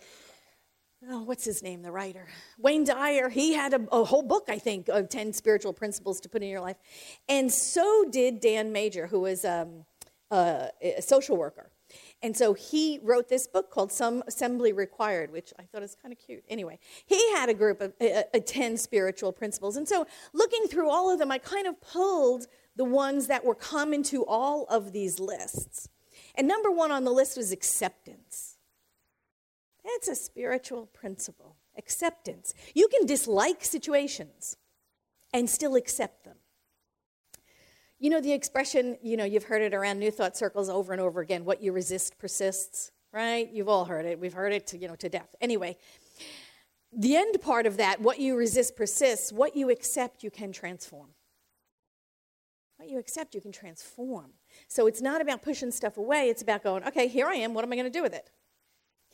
oh, 1.09 1.23
what's 1.23 1.45
his 1.45 1.63
name, 1.63 1.83
the 1.83 1.93
writer? 1.93 2.27
Wayne 2.59 2.85
Dyer. 2.85 3.29
He 3.29 3.55
had 3.55 3.75
a, 3.75 3.81
a, 3.93 4.05
whole 4.05 4.23
book, 4.23 4.47
I 4.49 4.59
think, 4.59 4.89
of 4.89 5.09
10 5.09 5.33
spiritual 5.33 5.73
principles 5.73 6.21
to 6.21 6.29
put 6.29 6.43
in 6.43 6.49
your 6.49 6.61
life. 6.61 6.77
And 7.29 7.53
so 7.53 8.05
did 8.11 8.41
Dan 8.41 8.73
Mager, 8.73 9.09
who 9.09 9.21
was 9.21 9.45
um, 9.45 9.85
a, 10.31 10.71
social 11.01 11.37
worker. 11.37 11.71
And 12.23 12.37
so 12.37 12.55
he 12.55 12.99
wrote 13.03 13.29
this 13.29 13.47
book 13.47 13.71
called 13.71 13.93
Some 13.93 14.23
Assembly 14.27 14.73
Required, 14.73 15.31
which 15.31 15.53
I 15.59 15.63
thought 15.63 15.83
was 15.83 15.97
kind 16.01 16.13
of 16.13 16.19
cute. 16.19 16.45
Anyway, 16.49 16.79
he 17.05 17.33
had 17.33 17.49
a 17.49 17.55
group 17.55 17.81
of 17.81 17.93
uh, 18.01 18.23
uh, 18.35 18.41
10 18.45 18.77
spiritual 18.77 19.33
principles. 19.33 19.77
And 19.77 19.87
so 19.87 20.07
looking 20.33 20.67
through 20.67 20.91
all 20.91 21.11
of 21.11 21.19
them, 21.19 21.31
I 21.31 21.39
kind 21.39 21.67
of 21.67 21.81
pulled 21.81 22.47
the 22.75 22.85
ones 22.85 23.29
that 23.29 23.45
were 23.45 23.55
common 23.55 24.03
to 24.05 24.25
all 24.27 24.65
of 24.69 24.93
these 24.93 25.21
lists. 25.21 25.89
And 26.35 26.49
number 26.49 26.71
one 26.71 26.91
on 26.91 27.05
the 27.05 27.13
list 27.13 27.37
was 27.37 27.53
acceptance. 27.53 28.46
It's 29.89 30.09
a 30.09 30.15
spiritual 30.15 30.87
principle 30.87 31.57
acceptance. 31.79 32.55
You 32.75 32.89
can 32.89 33.07
dislike 33.07 33.65
situations 33.65 34.57
and 35.33 35.49
still 35.49 35.77
accept 35.77 36.25
them. 36.25 36.37
You 37.99 38.11
know 38.11 38.21
the 38.21 38.33
expression, 38.33 38.99
you 39.03 39.17
know, 39.17 39.25
you've 39.25 39.45
heard 39.45 39.63
it 39.63 39.73
around 39.73 39.99
New 39.99 40.11
Thought 40.11 40.37
circles 40.37 40.69
over 40.69 40.93
and 40.93 41.01
over 41.01 41.21
again 41.21 41.45
what 41.45 41.63
you 41.63 41.73
resist 41.73 42.19
persists, 42.19 42.91
right? 43.13 43.51
You've 43.51 43.69
all 43.69 43.87
heard 43.87 44.05
it. 44.05 44.21
We've 44.21 44.33
heard 44.33 44.53
it 44.53 44.67
to, 44.69 44.79
you 44.79 44.89
know, 44.89 44.97
to 44.97 45.09
death. 45.09 45.35
Anyway, 45.41 45.79
the 46.93 47.17
end 47.17 47.41
part 47.41 47.67
of 47.67 47.79
that, 47.79 48.01
what 48.01 48.21
you 48.21 48.37
resist 48.37 48.77
persists, 48.77 49.33
what 49.33 49.57
you 49.57 49.71
accept, 49.71 50.23
you 50.23 50.31
can 50.31 50.53
transform. 50.53 51.09
What 52.77 52.91
you 52.91 52.99
accept, 52.99 53.35
you 53.35 53.41
can 53.41 53.53
transform. 53.53 54.33
So 54.69 54.87
it's 54.87 55.01
not 55.01 55.23
about 55.23 55.43
pushing 55.43 55.71
stuff 55.71 55.97
away, 55.97 56.29
it's 56.29 56.43
about 56.43 56.63
going, 56.63 56.85
okay, 56.85 57.09
here 57.09 57.27
I 57.27 57.37
am, 57.37 57.55
what 57.55 57.65
am 57.65 57.73
I 57.73 57.77
going 57.77 57.91
to 57.91 57.99
do 57.99 58.03
with 58.03 58.15
it? 58.15 58.31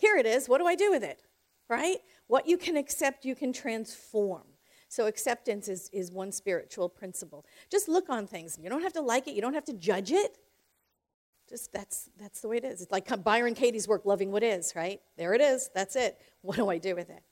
Here 0.02 0.16
it 0.16 0.26
is. 0.26 0.49
What 0.49 0.59
do 0.59 0.66
I 0.66 0.75
do 0.75 0.90
with 0.90 1.04
it? 1.04 1.21
Right? 1.68 1.99
What 2.26 2.49
you 2.49 2.59
can 2.59 2.76
accept, 2.76 3.25
you 3.25 3.37
can 3.37 3.52
transform. 3.52 4.42
So 4.88 5.06
acceptance 5.06 5.68
is, 5.68 5.88
is 5.92 6.11
one 6.11 6.32
spiritual 6.32 6.88
principle. 6.88 7.47
Just 7.71 7.88
look 7.88 8.11
on 8.11 8.26
things. 8.26 8.59
You 8.61 8.68
don't 8.68 8.82
have 8.82 8.94
to 8.94 9.00
like 9.00 9.28
it, 9.28 9.35
you 9.35 9.40
don't 9.40 9.54
have 9.54 9.64
to 9.66 9.75
judge 9.75 10.11
it. 10.11 10.38
Just 11.49 11.73
that's 11.73 12.11
that's 12.18 12.40
the 12.40 12.49
way 12.49 12.56
it 12.56 12.64
is. 12.64 12.82
It's 12.82 12.90
like 12.90 13.06
Byron 13.23 13.54
Katie's 13.54 13.87
work, 13.87 14.04
Loving 14.04 14.32
What 14.32 14.42
Is, 14.42 14.73
right? 14.75 15.00
There 15.16 15.35
it 15.35 15.40
is. 15.40 15.71
That's 15.73 15.94
it. 15.94 16.18
What 16.40 16.56
do 16.56 16.68
I 16.68 16.78
do 16.78 16.97
with 16.97 17.09
it? 17.09 17.23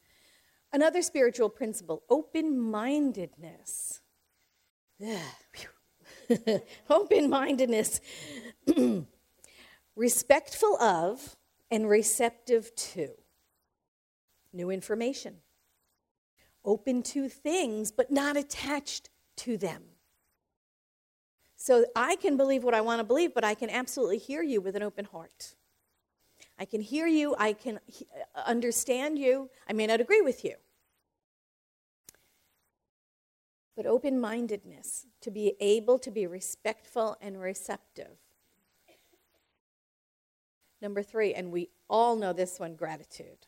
Another 0.72 1.02
spiritual 1.02 1.48
principle, 1.48 2.04
open-mindedness. 2.08 4.00
open-mindedness. 6.90 8.00
Respectful 9.96 10.80
of 10.80 11.36
and 11.70 11.88
receptive 11.88 12.74
to 12.74 13.10
new 14.52 14.70
information, 14.70 15.36
open 16.64 17.02
to 17.02 17.28
things, 17.28 17.92
but 17.92 18.10
not 18.10 18.36
attached 18.36 19.08
to 19.36 19.56
them. 19.56 19.82
So 21.56 21.84
I 21.94 22.16
can 22.16 22.36
believe 22.36 22.64
what 22.64 22.74
I 22.74 22.80
want 22.80 23.00
to 23.00 23.04
believe, 23.04 23.34
but 23.34 23.44
I 23.44 23.54
can 23.54 23.70
absolutely 23.70 24.18
hear 24.18 24.42
you 24.42 24.60
with 24.60 24.76
an 24.76 24.82
open 24.82 25.04
heart. 25.04 25.54
I 26.58 26.64
can 26.64 26.80
hear 26.80 27.06
you, 27.06 27.36
I 27.38 27.52
can 27.52 27.80
understand 28.46 29.18
you. 29.18 29.50
I 29.68 29.72
may 29.72 29.86
not 29.86 30.00
agree 30.00 30.20
with 30.20 30.44
you. 30.44 30.56
But 33.76 33.86
open 33.86 34.20
mindedness, 34.20 35.06
to 35.20 35.30
be 35.30 35.54
able 35.60 35.98
to 36.00 36.10
be 36.10 36.26
respectful 36.26 37.16
and 37.20 37.40
receptive 37.40 38.18
Number 40.80 41.02
three, 41.02 41.34
and 41.34 41.52
we 41.52 41.68
all 41.88 42.16
know 42.16 42.32
this 42.32 42.58
one 42.58 42.74
gratitude. 42.74 43.46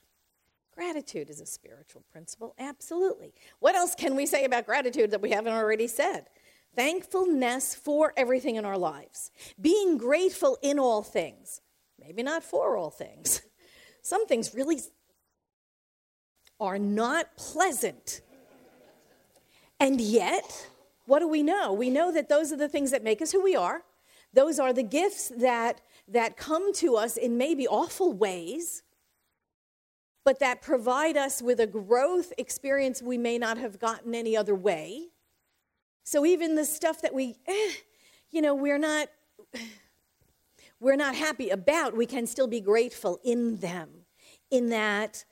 Gratitude 0.75 1.29
is 1.29 1.41
a 1.41 1.47
spiritual 1.47 2.03
principle, 2.11 2.55
absolutely. 2.59 3.35
What 3.61 3.75
else 3.75 3.95
can 3.95 4.17
we 4.17 4.27
say 4.27 4.45
about 4.45 4.67
gratitude 4.67 5.11
that 5.11 5.21
we 5.21 5.31
haven't 5.31 5.53
already 5.53 5.87
said? 5.87 6.27
Thankfulness 6.75 7.75
for 7.75 8.15
everything 8.17 8.57
in 8.57 8.65
our 8.65 8.79
lives, 8.79 9.31
being 9.61 9.99
grateful 9.99 10.59
in 10.63 10.79
all 10.79 11.03
things, 11.03 11.61
maybe 12.01 12.23
not 12.23 12.43
for 12.43 12.77
all 12.77 12.91
things. 12.91 13.43
Some 14.03 14.27
things 14.27 14.55
really 14.55 14.81
are 16.59 16.79
not 16.79 17.37
pleasant. 17.37 18.23
And 19.79 20.01
yet, 20.01 20.67
what 21.07 21.19
do 21.19 21.29
we 21.29 21.43
know? 21.43 21.73
We 21.73 21.91
know 21.91 22.13
that 22.13 22.29
those 22.29 22.53
are 22.53 22.57
the 22.57 22.69
things 22.69 22.91
that 22.93 23.05
make 23.05 23.21
us 23.21 23.33
who 23.33 23.43
we 23.43 23.55
are. 23.55 23.83
Those 24.33 24.59
are 24.59 24.73
the 24.73 24.83
gifts 24.83 25.31
that 25.37 25.83
that 26.09 26.37
come 26.37 26.73
to 26.75 26.97
us 26.97 27.17
in 27.17 27.39
maybe 27.39 27.67
awful 27.67 28.13
ways, 28.13 28.83
but 30.25 30.39
that 30.41 30.63
provide 30.63 31.17
us 31.17 31.43
with 31.43 31.61
a 31.61 31.67
growth 31.67 32.33
experience 32.39 33.03
we 33.03 33.19
may 33.19 33.39
not 33.39 33.59
have 33.59 33.79
gotten 33.79 34.15
any 34.15 34.37
other 34.37 34.55
way. 34.55 35.09
So 36.05 36.25
even 36.27 36.55
the 36.55 36.65
stuff 36.65 37.03
that 37.03 37.15
we, 37.15 37.37
eh, 37.47 37.73
you 38.31 38.43
know, 38.43 38.55
we're 38.55 38.79
not, 38.79 39.09
we're 40.81 40.97
not 40.97 41.15
happy 41.15 41.51
about, 41.51 41.97
we 41.97 42.07
can 42.07 42.27
still 42.27 42.49
be 42.49 42.61
grateful 42.61 43.19
in 43.25 43.57
them, 43.57 43.91
in 44.51 44.69
that 44.71 45.25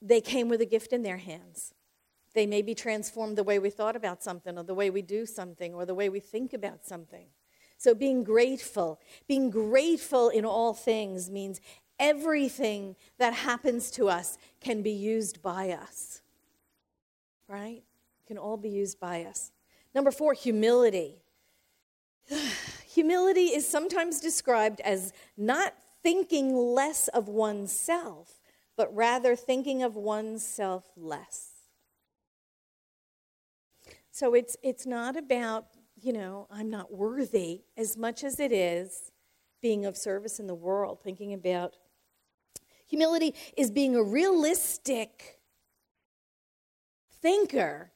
they 0.00 0.20
came 0.20 0.48
with 0.48 0.60
a 0.60 0.66
gift 0.66 0.92
in 0.92 1.02
their 1.02 1.18
hands. 1.18 1.74
They 2.34 2.46
maybe 2.46 2.74
transformed 2.74 3.38
the 3.38 3.44
way 3.44 3.58
we 3.58 3.70
thought 3.70 3.96
about 3.96 4.22
something, 4.22 4.58
or 4.58 4.64
the 4.64 4.74
way 4.74 4.90
we 4.90 5.02
do 5.02 5.24
something, 5.24 5.72
or 5.72 5.86
the 5.86 5.94
way 5.94 6.08
we 6.08 6.20
think 6.20 6.52
about 6.52 6.84
something. 6.84 7.28
So, 7.84 7.94
being 7.94 8.24
grateful, 8.24 8.98
being 9.28 9.50
grateful 9.50 10.30
in 10.30 10.46
all 10.46 10.72
things 10.72 11.28
means 11.28 11.60
everything 11.98 12.96
that 13.18 13.34
happens 13.34 13.90
to 13.90 14.08
us 14.08 14.38
can 14.58 14.80
be 14.80 14.90
used 14.90 15.42
by 15.42 15.68
us. 15.68 16.22
Right? 17.46 17.82
Can 18.26 18.38
all 18.38 18.56
be 18.56 18.70
used 18.70 18.98
by 18.98 19.24
us. 19.24 19.52
Number 19.94 20.10
four, 20.10 20.32
humility. 20.32 21.16
humility 22.86 23.48
is 23.48 23.68
sometimes 23.68 24.18
described 24.18 24.80
as 24.80 25.12
not 25.36 25.74
thinking 26.02 26.56
less 26.56 27.08
of 27.08 27.28
oneself, 27.28 28.40
but 28.78 28.96
rather 28.96 29.36
thinking 29.36 29.82
of 29.82 29.94
oneself 29.94 30.84
less. 30.96 31.50
So 34.10 34.32
it's, 34.32 34.56
it's 34.62 34.86
not 34.86 35.18
about 35.18 35.66
you 36.04 36.12
know, 36.12 36.46
I'm 36.50 36.68
not 36.68 36.92
worthy 36.92 37.62
as 37.78 37.96
much 37.96 38.24
as 38.24 38.38
it 38.38 38.52
is 38.52 39.10
being 39.62 39.86
of 39.86 39.96
service 39.96 40.38
in 40.38 40.46
the 40.46 40.54
world, 40.54 41.00
thinking 41.02 41.32
about 41.32 41.76
humility 42.86 43.34
is 43.56 43.70
being 43.70 43.96
a 43.96 44.02
realistic 44.02 45.40
thinker 47.22 47.90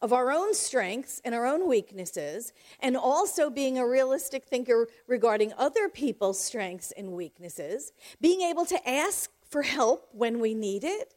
of 0.00 0.12
our 0.12 0.30
own 0.30 0.54
strengths 0.54 1.20
and 1.24 1.34
our 1.34 1.44
own 1.44 1.68
weaknesses, 1.68 2.52
and 2.78 2.96
also 2.96 3.50
being 3.50 3.76
a 3.76 3.84
realistic 3.84 4.44
thinker 4.44 4.86
regarding 5.08 5.52
other 5.58 5.88
people's 5.88 6.38
strengths 6.40 6.92
and 6.92 7.10
weaknesses, 7.10 7.90
being 8.20 8.42
able 8.42 8.64
to 8.64 8.88
ask 8.88 9.32
for 9.50 9.62
help 9.62 10.08
when 10.12 10.38
we 10.38 10.54
need 10.54 10.84
it 10.84 11.14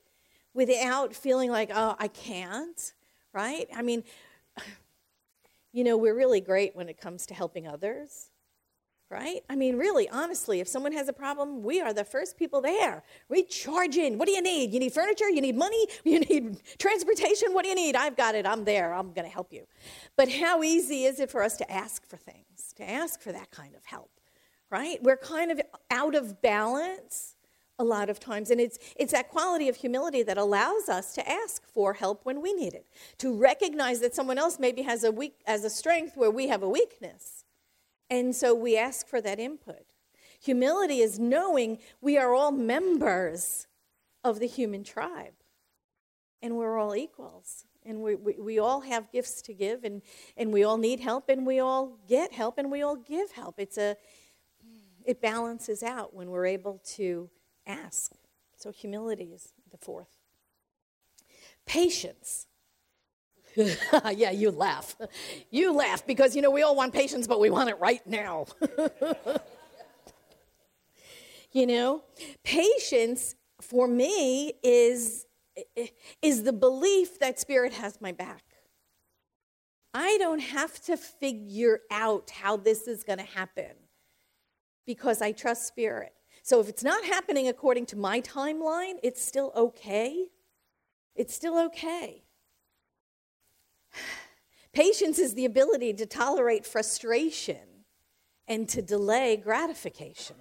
without 0.56 1.14
feeling 1.14 1.52
like, 1.52 1.70
oh, 1.72 1.96
I 2.00 2.08
can't, 2.08 2.94
right? 3.32 3.68
I 3.76 3.84
mean, 3.84 4.04
you 5.74 5.84
know, 5.84 5.98
we're 5.98 6.16
really 6.16 6.42
great 6.42 6.76
when 6.76 6.90
it 6.90 7.00
comes 7.00 7.26
to 7.28 7.34
helping 7.34 7.68
others, 7.68 8.30
right? 9.10 9.42
I 9.50 9.56
mean, 9.56 9.78
really, 9.78 10.10
honestly, 10.10 10.60
if 10.60 10.68
someone 10.68 10.94
has 10.94 11.08
a 11.08 11.14
problem, 11.14 11.64
we 11.64 11.82
are 11.82 11.94
the 11.94 12.04
first 12.04 12.38
people 12.38 12.62
there. 12.62 13.04
We 13.30 13.44
charge 13.44 13.98
in. 13.98 14.18
What 14.18 14.28
do 14.28 14.34
you 14.34 14.42
need? 14.42 14.74
You 14.74 14.80
need 14.80 14.94
furniture? 14.94 15.30
You 15.30 15.42
need 15.42 15.56
money? 15.56 15.88
You 16.04 16.20
need 16.20 16.62
transportation? 16.80 17.54
What 17.54 17.64
do 17.64 17.70
you 17.70 17.76
need? 17.76 17.96
I've 17.96 18.18
got 18.18 18.36
it. 18.36 18.46
I'm 18.46 18.66
there. 18.66 18.94
I'm 18.94 19.14
going 19.14 19.28
to 19.28 19.34
help 19.34 19.54
you. 19.54 19.66
But 20.18 20.30
how 20.30 20.64
easy 20.64 21.06
is 21.06 21.20
it 21.20 21.30
for 21.30 21.44
us 21.44 21.58
to 21.58 21.72
ask 21.72 22.06
for 22.06 22.18
things, 22.18 22.74
to 22.78 22.90
ask 22.90 23.22
for 23.22 23.32
that 23.32 23.52
kind 23.52 23.76
of 23.76 23.86
help, 23.86 24.12
right? 24.70 25.02
We're 25.02 25.18
kind 25.18 25.52
of 25.52 25.62
out 25.90 26.16
of 26.16 26.42
balance 26.42 27.36
a 27.82 27.84
lot 27.84 28.10
of 28.10 28.20
times. 28.20 28.52
And 28.52 28.62
it's, 28.62 28.78
it's 28.96 29.12
that 29.12 29.30
quality 29.30 29.68
of 29.68 29.76
humility 29.76 30.24
that 30.24 30.38
allows 30.38 30.88
us 30.88 31.14
to 31.16 31.30
ask 31.30 31.68
for 31.68 31.94
help 31.94 32.22
when 32.24 32.42
we 32.42 32.54
need 32.54 32.74
it, 32.74 32.86
to 33.18 33.36
recognize 33.36 34.00
that 34.00 34.16
someone 34.16 34.38
else 34.38 34.60
maybe 34.60 34.84
has 34.84 35.04
a, 35.04 35.12
weak, 35.12 35.42
as 35.46 35.66
a 35.66 35.70
strength 35.70 36.16
where 36.16 36.32
we 36.32 36.48
have 36.48 36.64
a 36.64 36.70
weakness. 36.70 37.44
And 38.10 38.36
so 38.36 38.54
we 38.54 38.78
ask 38.78 39.08
for 39.08 39.20
that 39.22 39.40
input. 39.40 39.86
Humility 40.42 41.00
is 41.00 41.20
knowing 41.20 41.80
we 42.00 42.18
are 42.18 42.34
all 42.34 42.52
members 42.52 43.68
of 44.24 44.40
the 44.40 44.48
human 44.48 44.84
tribe 44.84 45.34
and 46.42 46.58
we're 46.58 46.78
all 46.78 46.96
equals 46.96 47.66
And 47.86 48.02
we, 48.02 48.16
we, 48.16 48.34
we, 48.40 48.60
all 48.60 48.82
have 48.82 49.12
gifts 49.12 49.42
to 49.44 49.54
give, 49.54 49.84
and, 49.84 50.02
and 50.38 50.54
we 50.54 50.64
all 50.64 50.78
need 50.78 51.00
help, 51.00 51.30
and 51.30 51.48
we 51.48 51.60
all 51.60 51.98
get 52.08 52.32
help, 52.32 52.58
and 52.60 52.72
we 52.72 52.84
all 52.84 52.96
give 52.96 53.32
help. 53.32 53.56
It's 53.58 53.78
a, 53.78 53.96
it 55.04 55.20
balances 55.20 55.82
out 55.82 56.14
when 56.14 56.30
we're 56.30 56.46
able 56.46 56.80
to 56.98 57.30
ask. 57.66 58.12
So 58.58 58.72
humility 58.72 59.32
is 59.34 59.54
the 59.72 59.78
fourth. 59.78 60.18
Patience. 61.66 62.48
yeah, 63.56 64.32
you 64.32 64.52
laugh. 64.52 64.96
You 65.50 65.74
laugh 65.74 66.06
because, 66.06 66.36
you 66.36 66.42
know, 66.42 66.52
we 66.52 66.62
all 66.62 66.76
want 66.76 66.94
patience, 66.94 67.28
but 67.28 67.40
we 67.40 67.50
want 67.50 67.70
it 67.70 67.80
right 67.80 68.06
now. 68.08 68.46
you 71.52 71.68
know, 71.68 72.04
patience 72.44 73.36
for 73.60 73.88
me 73.88 74.54
is 74.64 75.26
is 76.22 76.44
the 76.44 76.54
belief 76.54 77.20
that 77.20 77.40
spirit 77.40 77.74
has 77.74 78.00
my 78.00 78.12
back. 78.12 78.44
I 79.94 80.18
don't 80.18 80.40
have 80.40 80.82
to 80.86 80.96
figure 80.96 81.82
out 81.92 82.30
how 82.30 82.56
this 82.56 82.88
is 82.88 83.04
going 83.04 83.20
to 83.20 83.26
happen 83.26 83.72
because 84.86 85.22
I 85.22 85.34
trust 85.34 85.68
spirit. 85.68 86.14
So 86.42 86.60
if 86.60 86.68
it's 86.70 86.84
not 86.84 87.04
happening 87.06 87.48
according 87.48 87.86
to 87.88 87.96
my 87.96 88.22
timeline, 88.22 88.96
it's 89.04 89.24
still 89.24 89.52
okay. 89.56 90.28
It's 91.16 91.34
still 91.34 91.60
okay. 91.66 92.24
Patience 94.74 95.20
is 95.20 95.36
the 95.36 95.46
ability 95.46 95.94
to 95.94 96.06
tolerate 96.06 96.66
frustration 96.66 97.86
and 98.48 98.68
to 98.70 98.82
delay 98.82 99.38
gratification. 99.38 100.38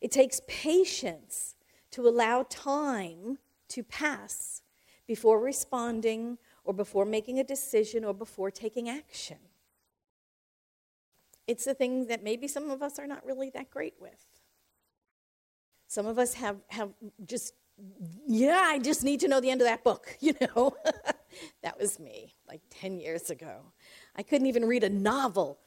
It 0.00 0.10
takes 0.10 0.40
patience 0.46 1.56
to 1.92 2.06
allow 2.08 2.44
time 2.48 3.38
to 3.68 3.82
pass 3.82 4.62
before 5.06 5.40
responding 5.40 6.38
or 6.64 6.74
before 6.74 7.04
making 7.04 7.38
a 7.38 7.44
decision 7.44 8.04
or 8.04 8.14
before 8.14 8.50
taking 8.50 8.88
action. 8.88 9.38
It's 11.46 11.64
the 11.64 11.74
thing 11.74 12.06
that 12.06 12.22
maybe 12.22 12.48
some 12.48 12.70
of 12.70 12.82
us 12.82 12.98
are 12.98 13.06
not 13.06 13.24
really 13.24 13.50
that 13.50 13.70
great 13.70 13.94
with. 14.00 14.24
Some 15.88 16.06
of 16.06 16.18
us 16.18 16.34
have, 16.34 16.56
have 16.68 16.90
just, 17.26 17.54
yeah, 18.26 18.62
I 18.64 18.78
just 18.78 19.04
need 19.04 19.20
to 19.20 19.28
know 19.28 19.40
the 19.40 19.50
end 19.50 19.60
of 19.60 19.66
that 19.66 19.84
book, 19.84 20.16
you 20.20 20.34
know? 20.40 20.74
that 21.62 21.78
was 21.78 21.98
me 21.98 22.34
like 22.48 22.60
10 22.70 22.98
years 22.98 23.30
ago. 23.30 23.60
I 24.16 24.22
couldn't 24.22 24.46
even 24.46 24.64
read 24.64 24.84
a 24.84 24.88
novel. 24.90 25.58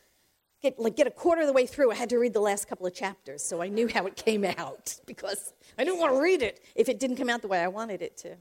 Get, 0.62 0.80
like, 0.80 0.96
get 0.96 1.06
a 1.06 1.12
quarter 1.12 1.42
of 1.42 1.48
the 1.48 1.54
way 1.54 1.68
through, 1.68 1.92
I 1.92 1.96
had 1.96 2.10
to 2.10 2.18
read 2.18 2.34
the 2.34 2.40
last 2.40 2.68
couple 2.68 2.88
of 2.88 2.94
chapters, 2.96 3.44
so 3.44 3.62
I 3.62 3.68
knew 3.68 3.88
how 3.88 4.08
it 4.08 4.16
came 4.16 4.44
out 4.44 5.00
because 5.06 5.54
I 5.78 5.84
didn't 5.84 6.00
want 6.00 6.14
to 6.14 6.20
read 6.20 6.42
it 6.42 6.62
if 6.76 6.90
it 6.90 7.00
didn't 7.00 7.18
come 7.18 7.30
out 7.30 7.44
the 7.44 7.48
way 7.48 7.60
I 7.60 7.68
wanted 7.68 8.02
it 8.02 8.18
to. 8.18 8.36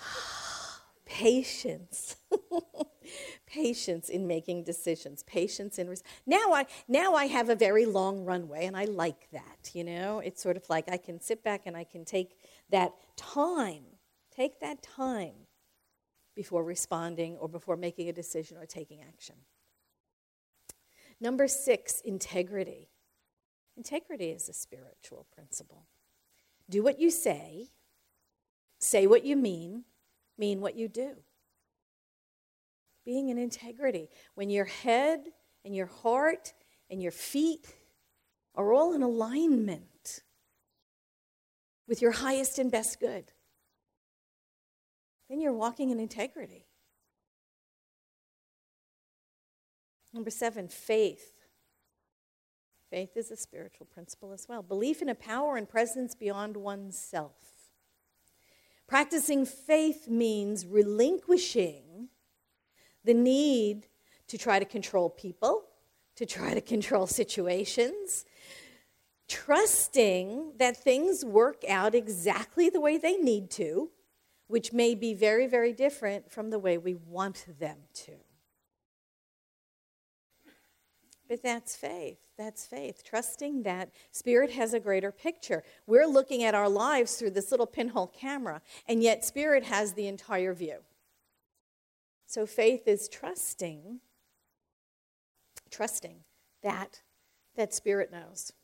Patience. 1.04 2.16
Patience 3.52 4.08
in 4.08 4.26
making 4.26 4.64
decisions 4.64 5.22
patience 5.24 5.78
in 5.78 5.88
res- 5.88 6.02
now 6.26 6.52
i 6.52 6.64
now 6.88 7.14
i 7.14 7.26
have 7.26 7.50
a 7.50 7.54
very 7.54 7.84
long 7.84 8.24
runway 8.24 8.64
and 8.64 8.76
i 8.76 8.84
like 8.84 9.28
that 9.30 9.70
you 9.74 9.84
know? 9.84 10.20
It's 10.20 10.42
sort 10.42 10.56
of 10.56 10.64
like 10.70 10.90
i 10.90 10.96
can 10.96 11.20
sit 11.20 11.44
back 11.44 11.62
and 11.66 11.76
i 11.76 11.84
can 11.84 12.04
take 12.04 12.38
that 12.70 12.92
time 13.16 13.84
take 14.34 14.60
that 14.60 14.82
time 14.82 15.46
before 16.34 16.64
responding 16.64 17.36
or 17.36 17.48
before 17.48 17.76
making 17.76 18.08
a 18.08 18.12
decision 18.12 18.56
or 18.56 18.66
taking 18.66 19.00
action. 19.02 19.36
Number 21.20 21.46
6 21.46 22.00
integrity. 22.00 22.88
Integrity 23.76 24.30
is 24.30 24.48
a 24.48 24.52
spiritual 24.52 25.26
principle. 25.34 25.86
Do 26.68 26.82
what 26.82 27.00
you 27.00 27.10
say 27.10 27.70
say 28.78 29.06
what 29.06 29.24
you 29.24 29.36
mean 29.36 29.84
mean 30.36 30.60
what 30.60 30.74
you 30.74 30.88
do 30.88 31.14
being 33.04 33.28
in 33.28 33.38
integrity. 33.38 34.08
When 34.34 34.50
your 34.50 34.64
head 34.64 35.20
and 35.64 35.74
your 35.74 35.86
heart 35.86 36.52
and 36.90 37.02
your 37.02 37.12
feet 37.12 37.74
are 38.54 38.72
all 38.72 38.94
in 38.94 39.02
alignment 39.02 40.20
with 41.88 42.02
your 42.02 42.12
highest 42.12 42.58
and 42.58 42.70
best 42.70 43.00
good, 43.00 43.32
then 45.28 45.40
you're 45.40 45.52
walking 45.52 45.90
in 45.90 45.98
integrity. 45.98 46.66
Number 50.12 50.30
seven, 50.30 50.68
faith. 50.68 51.32
Faith 52.90 53.16
is 53.16 53.30
a 53.30 53.36
spiritual 53.36 53.86
principle 53.86 54.32
as 54.32 54.46
well. 54.46 54.62
Belief 54.62 55.00
in 55.00 55.08
a 55.08 55.14
power 55.14 55.56
and 55.56 55.66
presence 55.66 56.14
beyond 56.14 56.58
oneself. 56.58 57.36
Practicing 58.86 59.46
faith 59.46 60.08
means 60.08 60.66
relinquishing 60.66 62.10
the 63.04 63.14
need 63.14 63.86
to 64.28 64.38
try 64.38 64.58
to 64.58 64.64
control 64.64 65.10
people, 65.10 65.64
to 66.16 66.26
try 66.26 66.54
to 66.54 66.60
control 66.60 67.06
situations, 67.06 68.24
trusting 69.28 70.52
that 70.58 70.76
things 70.76 71.24
work 71.24 71.64
out 71.68 71.94
exactly 71.94 72.68
the 72.68 72.80
way 72.80 72.98
they 72.98 73.16
need 73.16 73.50
to, 73.50 73.90
which 74.48 74.72
may 74.72 74.94
be 74.94 75.14
very, 75.14 75.46
very 75.46 75.72
different 75.72 76.30
from 76.30 76.50
the 76.50 76.58
way 76.58 76.76
we 76.76 76.94
want 76.94 77.46
them 77.58 77.78
to. 77.94 78.12
But 81.28 81.42
that's 81.42 81.74
faith. 81.74 82.18
That's 82.36 82.66
faith. 82.66 83.02
Trusting 83.04 83.62
that 83.62 83.90
Spirit 84.10 84.50
has 84.50 84.74
a 84.74 84.80
greater 84.80 85.10
picture. 85.10 85.62
We're 85.86 86.06
looking 86.06 86.42
at 86.42 86.54
our 86.54 86.68
lives 86.68 87.14
through 87.14 87.30
this 87.30 87.50
little 87.50 87.66
pinhole 87.66 88.08
camera, 88.08 88.60
and 88.86 89.02
yet 89.02 89.24
Spirit 89.24 89.64
has 89.64 89.94
the 89.94 90.08
entire 90.08 90.52
view. 90.52 90.80
So 92.32 92.46
faith 92.46 92.88
is 92.88 93.10
trusting, 93.10 94.00
trusting 95.70 96.20
that 96.62 97.02
that 97.56 97.74
Spirit 97.74 98.10
knows 98.10 98.54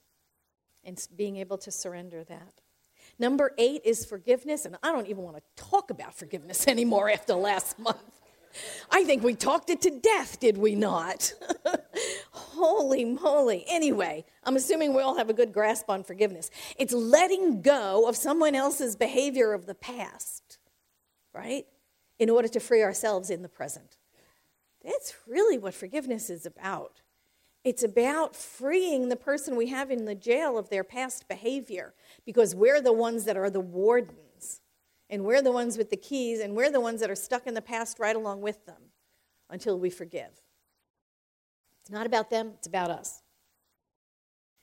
and 0.82 1.06
being 1.14 1.36
able 1.36 1.58
to 1.58 1.70
surrender 1.70 2.24
that. 2.24 2.62
Number 3.18 3.52
eight 3.58 3.82
is 3.84 4.06
forgiveness, 4.06 4.64
and 4.64 4.78
I 4.82 4.90
don't 4.90 5.06
even 5.06 5.22
want 5.22 5.36
to 5.36 5.42
talk 5.62 5.90
about 5.90 6.14
forgiveness 6.14 6.66
anymore 6.66 7.10
after 7.10 7.34
last 7.34 7.78
month. 7.78 8.22
I 8.90 9.04
think 9.04 9.22
we 9.22 9.34
talked 9.34 9.68
it 9.68 9.82
to 9.82 9.90
death, 9.90 10.40
did 10.40 10.56
we 10.56 10.74
not? 10.74 11.34
Holy 12.30 13.04
moly. 13.04 13.66
Anyway, 13.68 14.24
I'm 14.44 14.56
assuming 14.56 14.94
we 14.94 15.02
all 15.02 15.18
have 15.18 15.28
a 15.28 15.34
good 15.34 15.52
grasp 15.52 15.90
on 15.90 16.04
forgiveness. 16.04 16.50
It's 16.78 16.94
letting 16.94 17.60
go 17.60 18.08
of 18.08 18.16
someone 18.16 18.54
else's 18.54 18.96
behavior 18.96 19.52
of 19.52 19.66
the 19.66 19.74
past, 19.74 20.56
right? 21.34 21.66
In 22.18 22.30
order 22.30 22.48
to 22.48 22.60
free 22.60 22.82
ourselves 22.82 23.30
in 23.30 23.42
the 23.42 23.48
present. 23.48 23.96
That's 24.84 25.14
really 25.26 25.58
what 25.58 25.74
forgiveness 25.74 26.30
is 26.30 26.46
about. 26.46 27.00
It's 27.64 27.82
about 27.82 28.36
freeing 28.36 29.08
the 29.08 29.16
person 29.16 29.56
we 29.56 29.66
have 29.68 29.90
in 29.90 30.04
the 30.04 30.14
jail 30.14 30.56
of 30.56 30.70
their 30.70 30.84
past 30.84 31.28
behavior 31.28 31.94
because 32.24 32.54
we're 32.54 32.80
the 32.80 32.92
ones 32.92 33.24
that 33.24 33.36
are 33.36 33.50
the 33.50 33.60
wardens 33.60 34.60
and 35.10 35.24
we're 35.24 35.42
the 35.42 35.52
ones 35.52 35.76
with 35.76 35.90
the 35.90 35.96
keys 35.96 36.40
and 36.40 36.54
we're 36.54 36.70
the 36.70 36.80
ones 36.80 37.00
that 37.00 37.10
are 37.10 37.16
stuck 37.16 37.46
in 37.46 37.54
the 37.54 37.62
past 37.62 37.98
right 37.98 38.16
along 38.16 38.40
with 38.40 38.64
them 38.66 38.90
until 39.50 39.78
we 39.78 39.90
forgive. 39.90 40.40
It's 41.82 41.90
not 41.90 42.06
about 42.06 42.30
them, 42.30 42.52
it's 42.56 42.66
about 42.66 42.90
us. 42.90 43.22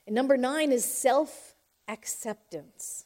And 0.08 0.16
number 0.16 0.38
nine 0.38 0.72
is 0.72 0.86
self 0.86 1.56
acceptance. 1.88 3.06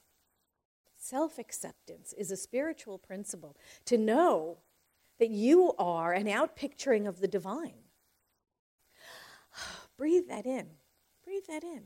Self 1.10 1.40
acceptance 1.40 2.14
is 2.16 2.30
a 2.30 2.38
spiritual 2.38 3.00
principle 3.00 3.58
to 3.86 3.98
know 3.98 4.58
that 5.18 5.32
you 5.32 5.74
are 5.80 6.14
an 6.14 6.28
outpicturing 6.28 7.08
of 7.08 7.20
the 7.20 7.28
divine. 7.28 7.80
Breathe 9.98 10.28
that 10.28 10.46
in. 10.46 10.68
Breathe 11.26 11.48
that 11.48 11.64
in. 11.64 11.86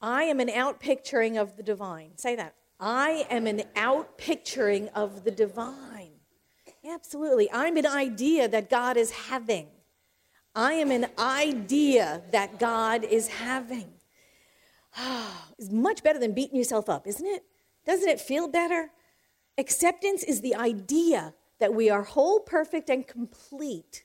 I 0.00 0.22
am 0.22 0.40
an 0.40 0.48
outpicturing 0.48 1.36
of 1.36 1.58
the 1.58 1.62
divine. 1.62 2.16
Say 2.16 2.34
that. 2.34 2.54
I 2.80 3.26
am 3.28 3.46
an 3.46 3.64
outpicturing 3.76 4.90
of 4.94 5.24
the 5.24 5.30
divine. 5.30 6.20
Absolutely. 6.88 7.52
I'm 7.52 7.76
an 7.76 7.86
idea 7.86 8.48
that 8.48 8.70
God 8.70 8.96
is 8.96 9.10
having. 9.10 9.66
I 10.54 10.72
am 10.72 10.90
an 10.90 11.08
idea 11.18 12.22
that 12.32 12.58
God 12.58 13.04
is 13.04 13.28
having. 13.28 13.95
is 15.58 15.70
much 15.70 16.02
better 16.02 16.18
than 16.18 16.32
beating 16.32 16.56
yourself 16.56 16.88
up, 16.88 17.06
isn't 17.06 17.26
it? 17.26 17.44
Doesn't 17.84 18.08
it 18.08 18.20
feel 18.20 18.48
better? 18.48 18.90
Acceptance 19.58 20.22
is 20.22 20.40
the 20.40 20.54
idea 20.54 21.34
that 21.60 21.74
we 21.74 21.88
are 21.88 22.02
whole, 22.02 22.40
perfect, 22.40 22.90
and 22.90 23.06
complete 23.06 24.04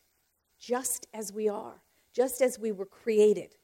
just 0.60 1.08
as 1.14 1.34
we 1.34 1.50
are, 1.50 1.82
just 2.14 2.42
as 2.42 2.60
we 2.60 2.72
were 2.72 2.86
created. 2.86 3.56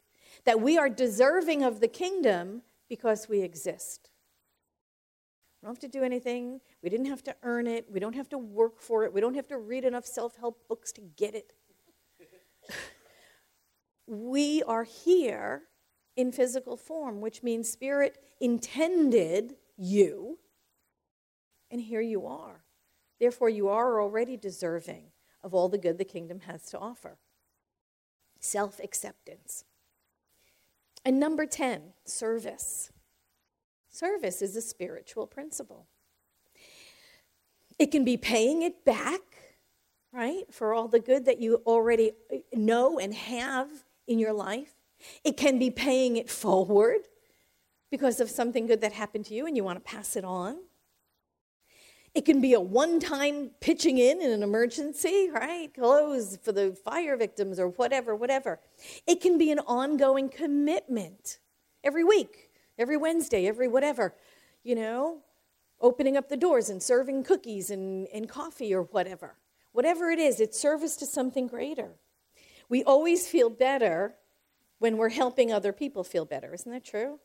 That 0.45 0.61
we 0.61 0.77
are 0.77 0.89
deserving 0.89 1.63
of 1.63 1.79
the 1.79 1.87
kingdom 1.87 2.63
because 2.89 3.29
we 3.29 3.41
exist. 3.41 4.09
We 5.61 5.67
don't 5.67 5.75
have 5.75 5.91
to 5.91 5.97
do 5.97 6.03
anything. 6.03 6.59
We 6.83 6.89
didn't 6.89 7.07
have 7.07 7.23
to 7.23 7.35
earn 7.43 7.67
it. 7.67 7.87
We 7.89 7.99
don't 7.99 8.15
have 8.15 8.29
to 8.29 8.37
work 8.37 8.81
for 8.81 9.03
it. 9.03 9.13
We 9.13 9.21
don't 9.21 9.35
have 9.35 9.47
to 9.47 9.57
read 9.57 9.85
enough 9.85 10.05
self 10.05 10.35
help 10.37 10.67
books 10.67 10.91
to 10.93 11.01
get 11.01 11.35
it. 11.35 11.53
we 14.07 14.63
are 14.63 14.83
here 14.83 15.63
in 16.17 16.33
physical 16.33 16.77
form, 16.77 17.21
which 17.21 17.43
means 17.43 17.69
Spirit 17.69 18.17
intended 18.41 19.55
you 19.77 20.39
And 21.71 21.81
here 21.81 22.01
you 22.01 22.25
are. 22.27 22.63
Therefore, 23.19 23.49
you 23.49 23.69
are 23.69 24.01
already 24.01 24.37
deserving 24.37 25.05
of 25.43 25.53
all 25.53 25.69
the 25.69 25.77
good 25.77 25.97
the 25.97 26.05
kingdom 26.05 26.41
has 26.41 26.65
to 26.67 26.79
offer. 26.79 27.17
Self 28.39 28.79
acceptance. 28.79 29.65
And 31.05 31.19
number 31.19 31.45
10, 31.45 31.93
service. 32.05 32.91
Service 33.89 34.41
is 34.41 34.55
a 34.55 34.61
spiritual 34.61 35.27
principle. 35.27 35.87
It 37.79 37.91
can 37.91 38.05
be 38.05 38.17
paying 38.17 38.63
it 38.63 38.85
back, 38.85 39.21
right, 40.13 40.45
for 40.53 40.73
all 40.73 40.87
the 40.87 40.99
good 40.99 41.25
that 41.25 41.39
you 41.41 41.61
already 41.65 42.13
know 42.53 42.99
and 42.99 43.13
have 43.13 43.69
in 44.07 44.19
your 44.19 44.33
life. 44.33 44.76
It 45.23 45.37
can 45.37 45.59
be 45.59 45.69
paying 45.69 46.17
it 46.17 46.29
forward 46.29 47.01
because 47.91 48.19
of 48.19 48.29
something 48.29 48.67
good 48.67 48.81
that 48.81 48.93
happened 48.93 49.25
to 49.25 49.33
you 49.33 49.45
and 49.45 49.55
you 49.55 49.63
want 49.63 49.83
to 49.83 49.91
pass 49.91 50.15
it 50.15 50.25
on. 50.25 50.57
It 52.13 52.25
can 52.25 52.41
be 52.41 52.53
a 52.53 52.59
one 52.59 52.99
time 52.99 53.51
pitching 53.61 53.99
in 53.99 54.21
in 54.21 54.31
an 54.31 54.41
emergency, 54.41 55.29
right? 55.31 55.71
Clothes 55.73 56.37
for 56.41 56.51
the 56.51 56.71
fire 56.71 57.15
victims 57.15 57.59
or 57.59 57.67
whatever, 57.69 58.15
whatever. 58.15 58.59
It 59.05 59.21
can 59.21 59.37
be 59.37 59.51
an 59.51 59.59
ongoing 59.59 60.29
commitment 60.29 61.37
every 61.83 62.03
week, 62.03 62.49
every 62.77 62.97
Wednesday, 62.97 63.47
every 63.47 63.67
whatever, 63.67 64.15
you 64.63 64.73
know, 64.73 65.19
opening 65.79 66.17
up 66.17 66.27
the 66.27 66.37
doors 66.37 66.69
and 66.69 66.81
serving 66.81 67.23
cookies 67.23 67.69
and, 67.69 68.07
and 68.13 68.27
coffee 68.27 68.73
or 68.73 68.83
whatever. 68.83 69.35
Whatever 69.73 70.09
it 70.09 70.17
is, 70.17 70.39
it's 70.39 70.59
service 70.59 70.95
to 70.95 71.05
something 71.05 71.45
greater. 71.45 71.91
We 72.67 72.83
always 72.83 73.27
feel 73.27 73.51
better 73.51 74.15
when 74.79 74.97
we're 74.97 75.09
helping 75.09 75.51
other 75.51 75.73
people 75.73 76.03
feel 76.03 76.25
better. 76.25 76.53
Isn't 76.53 76.71
that 76.71 76.85
true? 76.85 77.19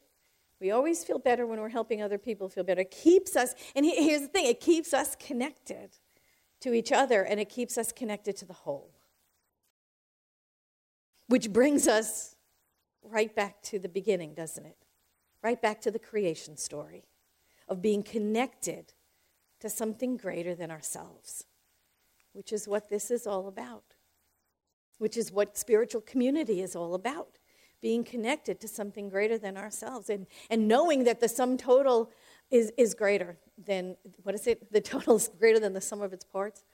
We 0.60 0.70
always 0.70 1.02
feel 1.02 1.18
better 1.18 1.46
when 1.46 1.60
we're 1.60 1.68
helping 1.68 2.00
other 2.00 2.18
people 2.18 2.48
feel 2.48 2.64
better. 2.64 2.82
It 2.82 2.92
keeps 2.92 3.34
us, 3.34 3.54
and 3.74 3.84
here's 3.84 4.22
the 4.22 4.28
thing 4.28 4.46
it 4.46 4.60
keeps 4.60 4.94
us 4.94 5.16
connected 5.16 5.90
to 6.60 6.72
each 6.72 6.92
other 6.92 7.22
and 7.22 7.40
it 7.40 7.48
keeps 7.48 7.76
us 7.76 7.90
connected 7.90 8.36
to 8.36 8.44
the 8.44 8.52
whole. 8.52 8.92
Which 11.26 11.52
brings 11.52 11.88
us 11.88 12.36
right 13.02 13.34
back 13.34 13.60
to 13.64 13.78
the 13.78 13.88
beginning, 13.88 14.34
doesn't 14.34 14.64
it? 14.64 14.76
Right 15.42 15.60
back 15.60 15.80
to 15.80 15.90
the 15.90 15.98
creation 15.98 16.56
story 16.56 17.04
of 17.68 17.82
being 17.82 18.04
connected 18.04 18.92
to 19.58 19.68
something 19.68 20.16
greater 20.16 20.54
than 20.54 20.70
ourselves, 20.70 21.44
which 22.32 22.52
is 22.52 22.68
what 22.68 22.88
this 22.88 23.10
is 23.10 23.26
all 23.26 23.48
about, 23.48 23.94
which 24.98 25.16
is 25.16 25.32
what 25.32 25.58
spiritual 25.58 26.00
community 26.00 26.60
is 26.60 26.76
all 26.76 26.94
about 26.94 27.38
being 27.82 28.04
connected 28.04 28.60
to 28.60 28.68
something 28.68 29.08
greater 29.08 29.36
than 29.36 29.56
ourselves 29.56 30.08
and, 30.08 30.26
and 30.48 30.68
knowing 30.68 31.04
that 31.04 31.20
the 31.20 31.28
sum 31.28 31.58
total 31.58 32.10
is, 32.50 32.72
is 32.78 32.94
greater 32.94 33.36
than, 33.58 33.96
what 34.22 34.34
is 34.34 34.46
it? 34.46 34.72
The 34.72 34.80
total 34.80 35.16
is 35.16 35.28
greater 35.38 35.58
than 35.58 35.72
the 35.72 35.80
sum 35.80 36.00
of 36.00 36.12
its 36.12 36.24
parts. 36.24 36.64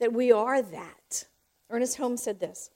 That 0.00 0.12
we 0.12 0.32
are 0.32 0.62
that. 0.62 1.26
Ernest 1.70 1.98
Holmes 1.98 2.22
said 2.22 2.40
this 2.40 2.70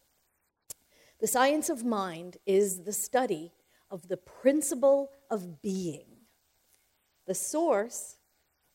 The 1.21 1.27
science 1.27 1.69
of 1.69 1.85
mind 1.85 2.37
is 2.47 2.85
the 2.85 2.93
study 2.93 3.53
of 3.91 4.09
the 4.09 4.17
principle 4.19 5.11
of 5.31 5.63
being, 5.63 6.07
the 7.27 7.35
source 7.35 8.17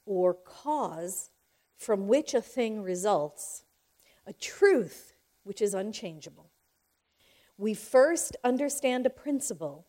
or 0.06 0.34
cause 0.34 1.30
from 1.78 2.08
which 2.08 2.34
a 2.34 2.42
thing 2.42 2.82
results, 2.82 3.66
a 4.26 4.34
truth 4.34 5.14
which 5.44 5.62
is 5.62 5.74
unchangeable. 5.74 6.53
We 7.64 7.74
first 7.74 8.36
understand 8.44 9.06
a 9.06 9.10
principle, 9.10 9.86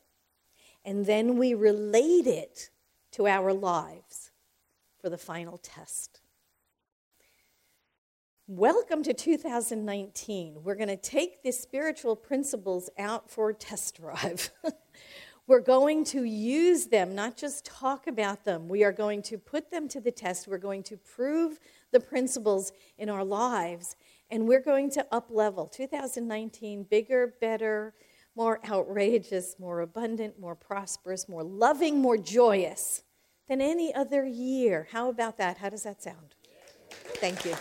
and 0.84 1.06
then 1.06 1.36
we 1.36 1.54
relate 1.54 2.28
it 2.28 2.70
to 3.10 3.26
our 3.26 3.52
lives 3.52 4.30
for 5.00 5.10
the 5.10 5.18
final 5.18 5.58
test. 5.58 6.20
Welcome 8.46 9.02
to 9.02 9.12
2019. 9.12 10.62
We're 10.62 10.76
going 10.76 10.86
to 10.86 10.96
take 10.96 11.42
the 11.42 11.50
spiritual 11.50 12.14
principles 12.14 12.90
out 12.96 13.28
for 13.28 13.52
test 13.52 13.96
drive. 13.96 14.52
We're 15.48 15.58
going 15.58 16.04
to 16.04 16.22
use 16.22 16.86
them, 16.86 17.16
not 17.16 17.36
just 17.36 17.64
talk 17.64 18.06
about 18.06 18.44
them. 18.44 18.68
We 18.68 18.84
are 18.84 18.92
going 18.92 19.20
to 19.22 19.36
put 19.36 19.72
them 19.72 19.88
to 19.88 20.00
the 20.00 20.12
test. 20.12 20.46
We're 20.46 20.58
going 20.58 20.84
to 20.84 20.96
prove 20.96 21.58
the 21.90 21.98
principles 21.98 22.72
in 22.98 23.10
our 23.10 23.24
lives 23.24 23.96
and 24.30 24.48
we're 24.48 24.62
going 24.62 24.90
to 24.90 25.06
up 25.12 25.28
level 25.30 25.66
2019 25.66 26.84
bigger, 26.84 27.34
better, 27.40 27.94
more 28.36 28.60
outrageous, 28.68 29.56
more 29.58 29.80
abundant, 29.80 30.38
more 30.38 30.54
prosperous, 30.56 31.28
more 31.28 31.44
loving, 31.44 31.98
more 31.98 32.16
joyous 32.16 33.02
than 33.48 33.60
any 33.60 33.94
other 33.94 34.24
year. 34.24 34.88
How 34.90 35.08
about 35.08 35.38
that? 35.38 35.58
How 35.58 35.68
does 35.68 35.84
that 35.84 36.02
sound? 36.02 36.34
Thank 37.20 37.44
you. 37.44 37.54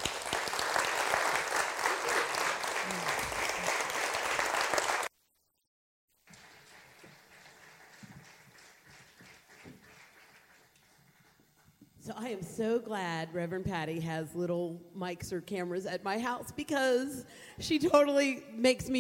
So 12.56 12.78
glad 12.78 13.34
Reverend 13.34 13.66
Patti 13.66 14.00
has 14.02 14.36
little 14.36 14.80
mics 14.96 15.34
or 15.34 15.42
cameras 15.42 15.88
at 15.88 16.04
my 16.04 16.20
house 16.20 16.52
because 16.52 17.26
she 17.58 17.80
totally 17.80 18.44
makes 18.54 18.88
me 18.88 18.92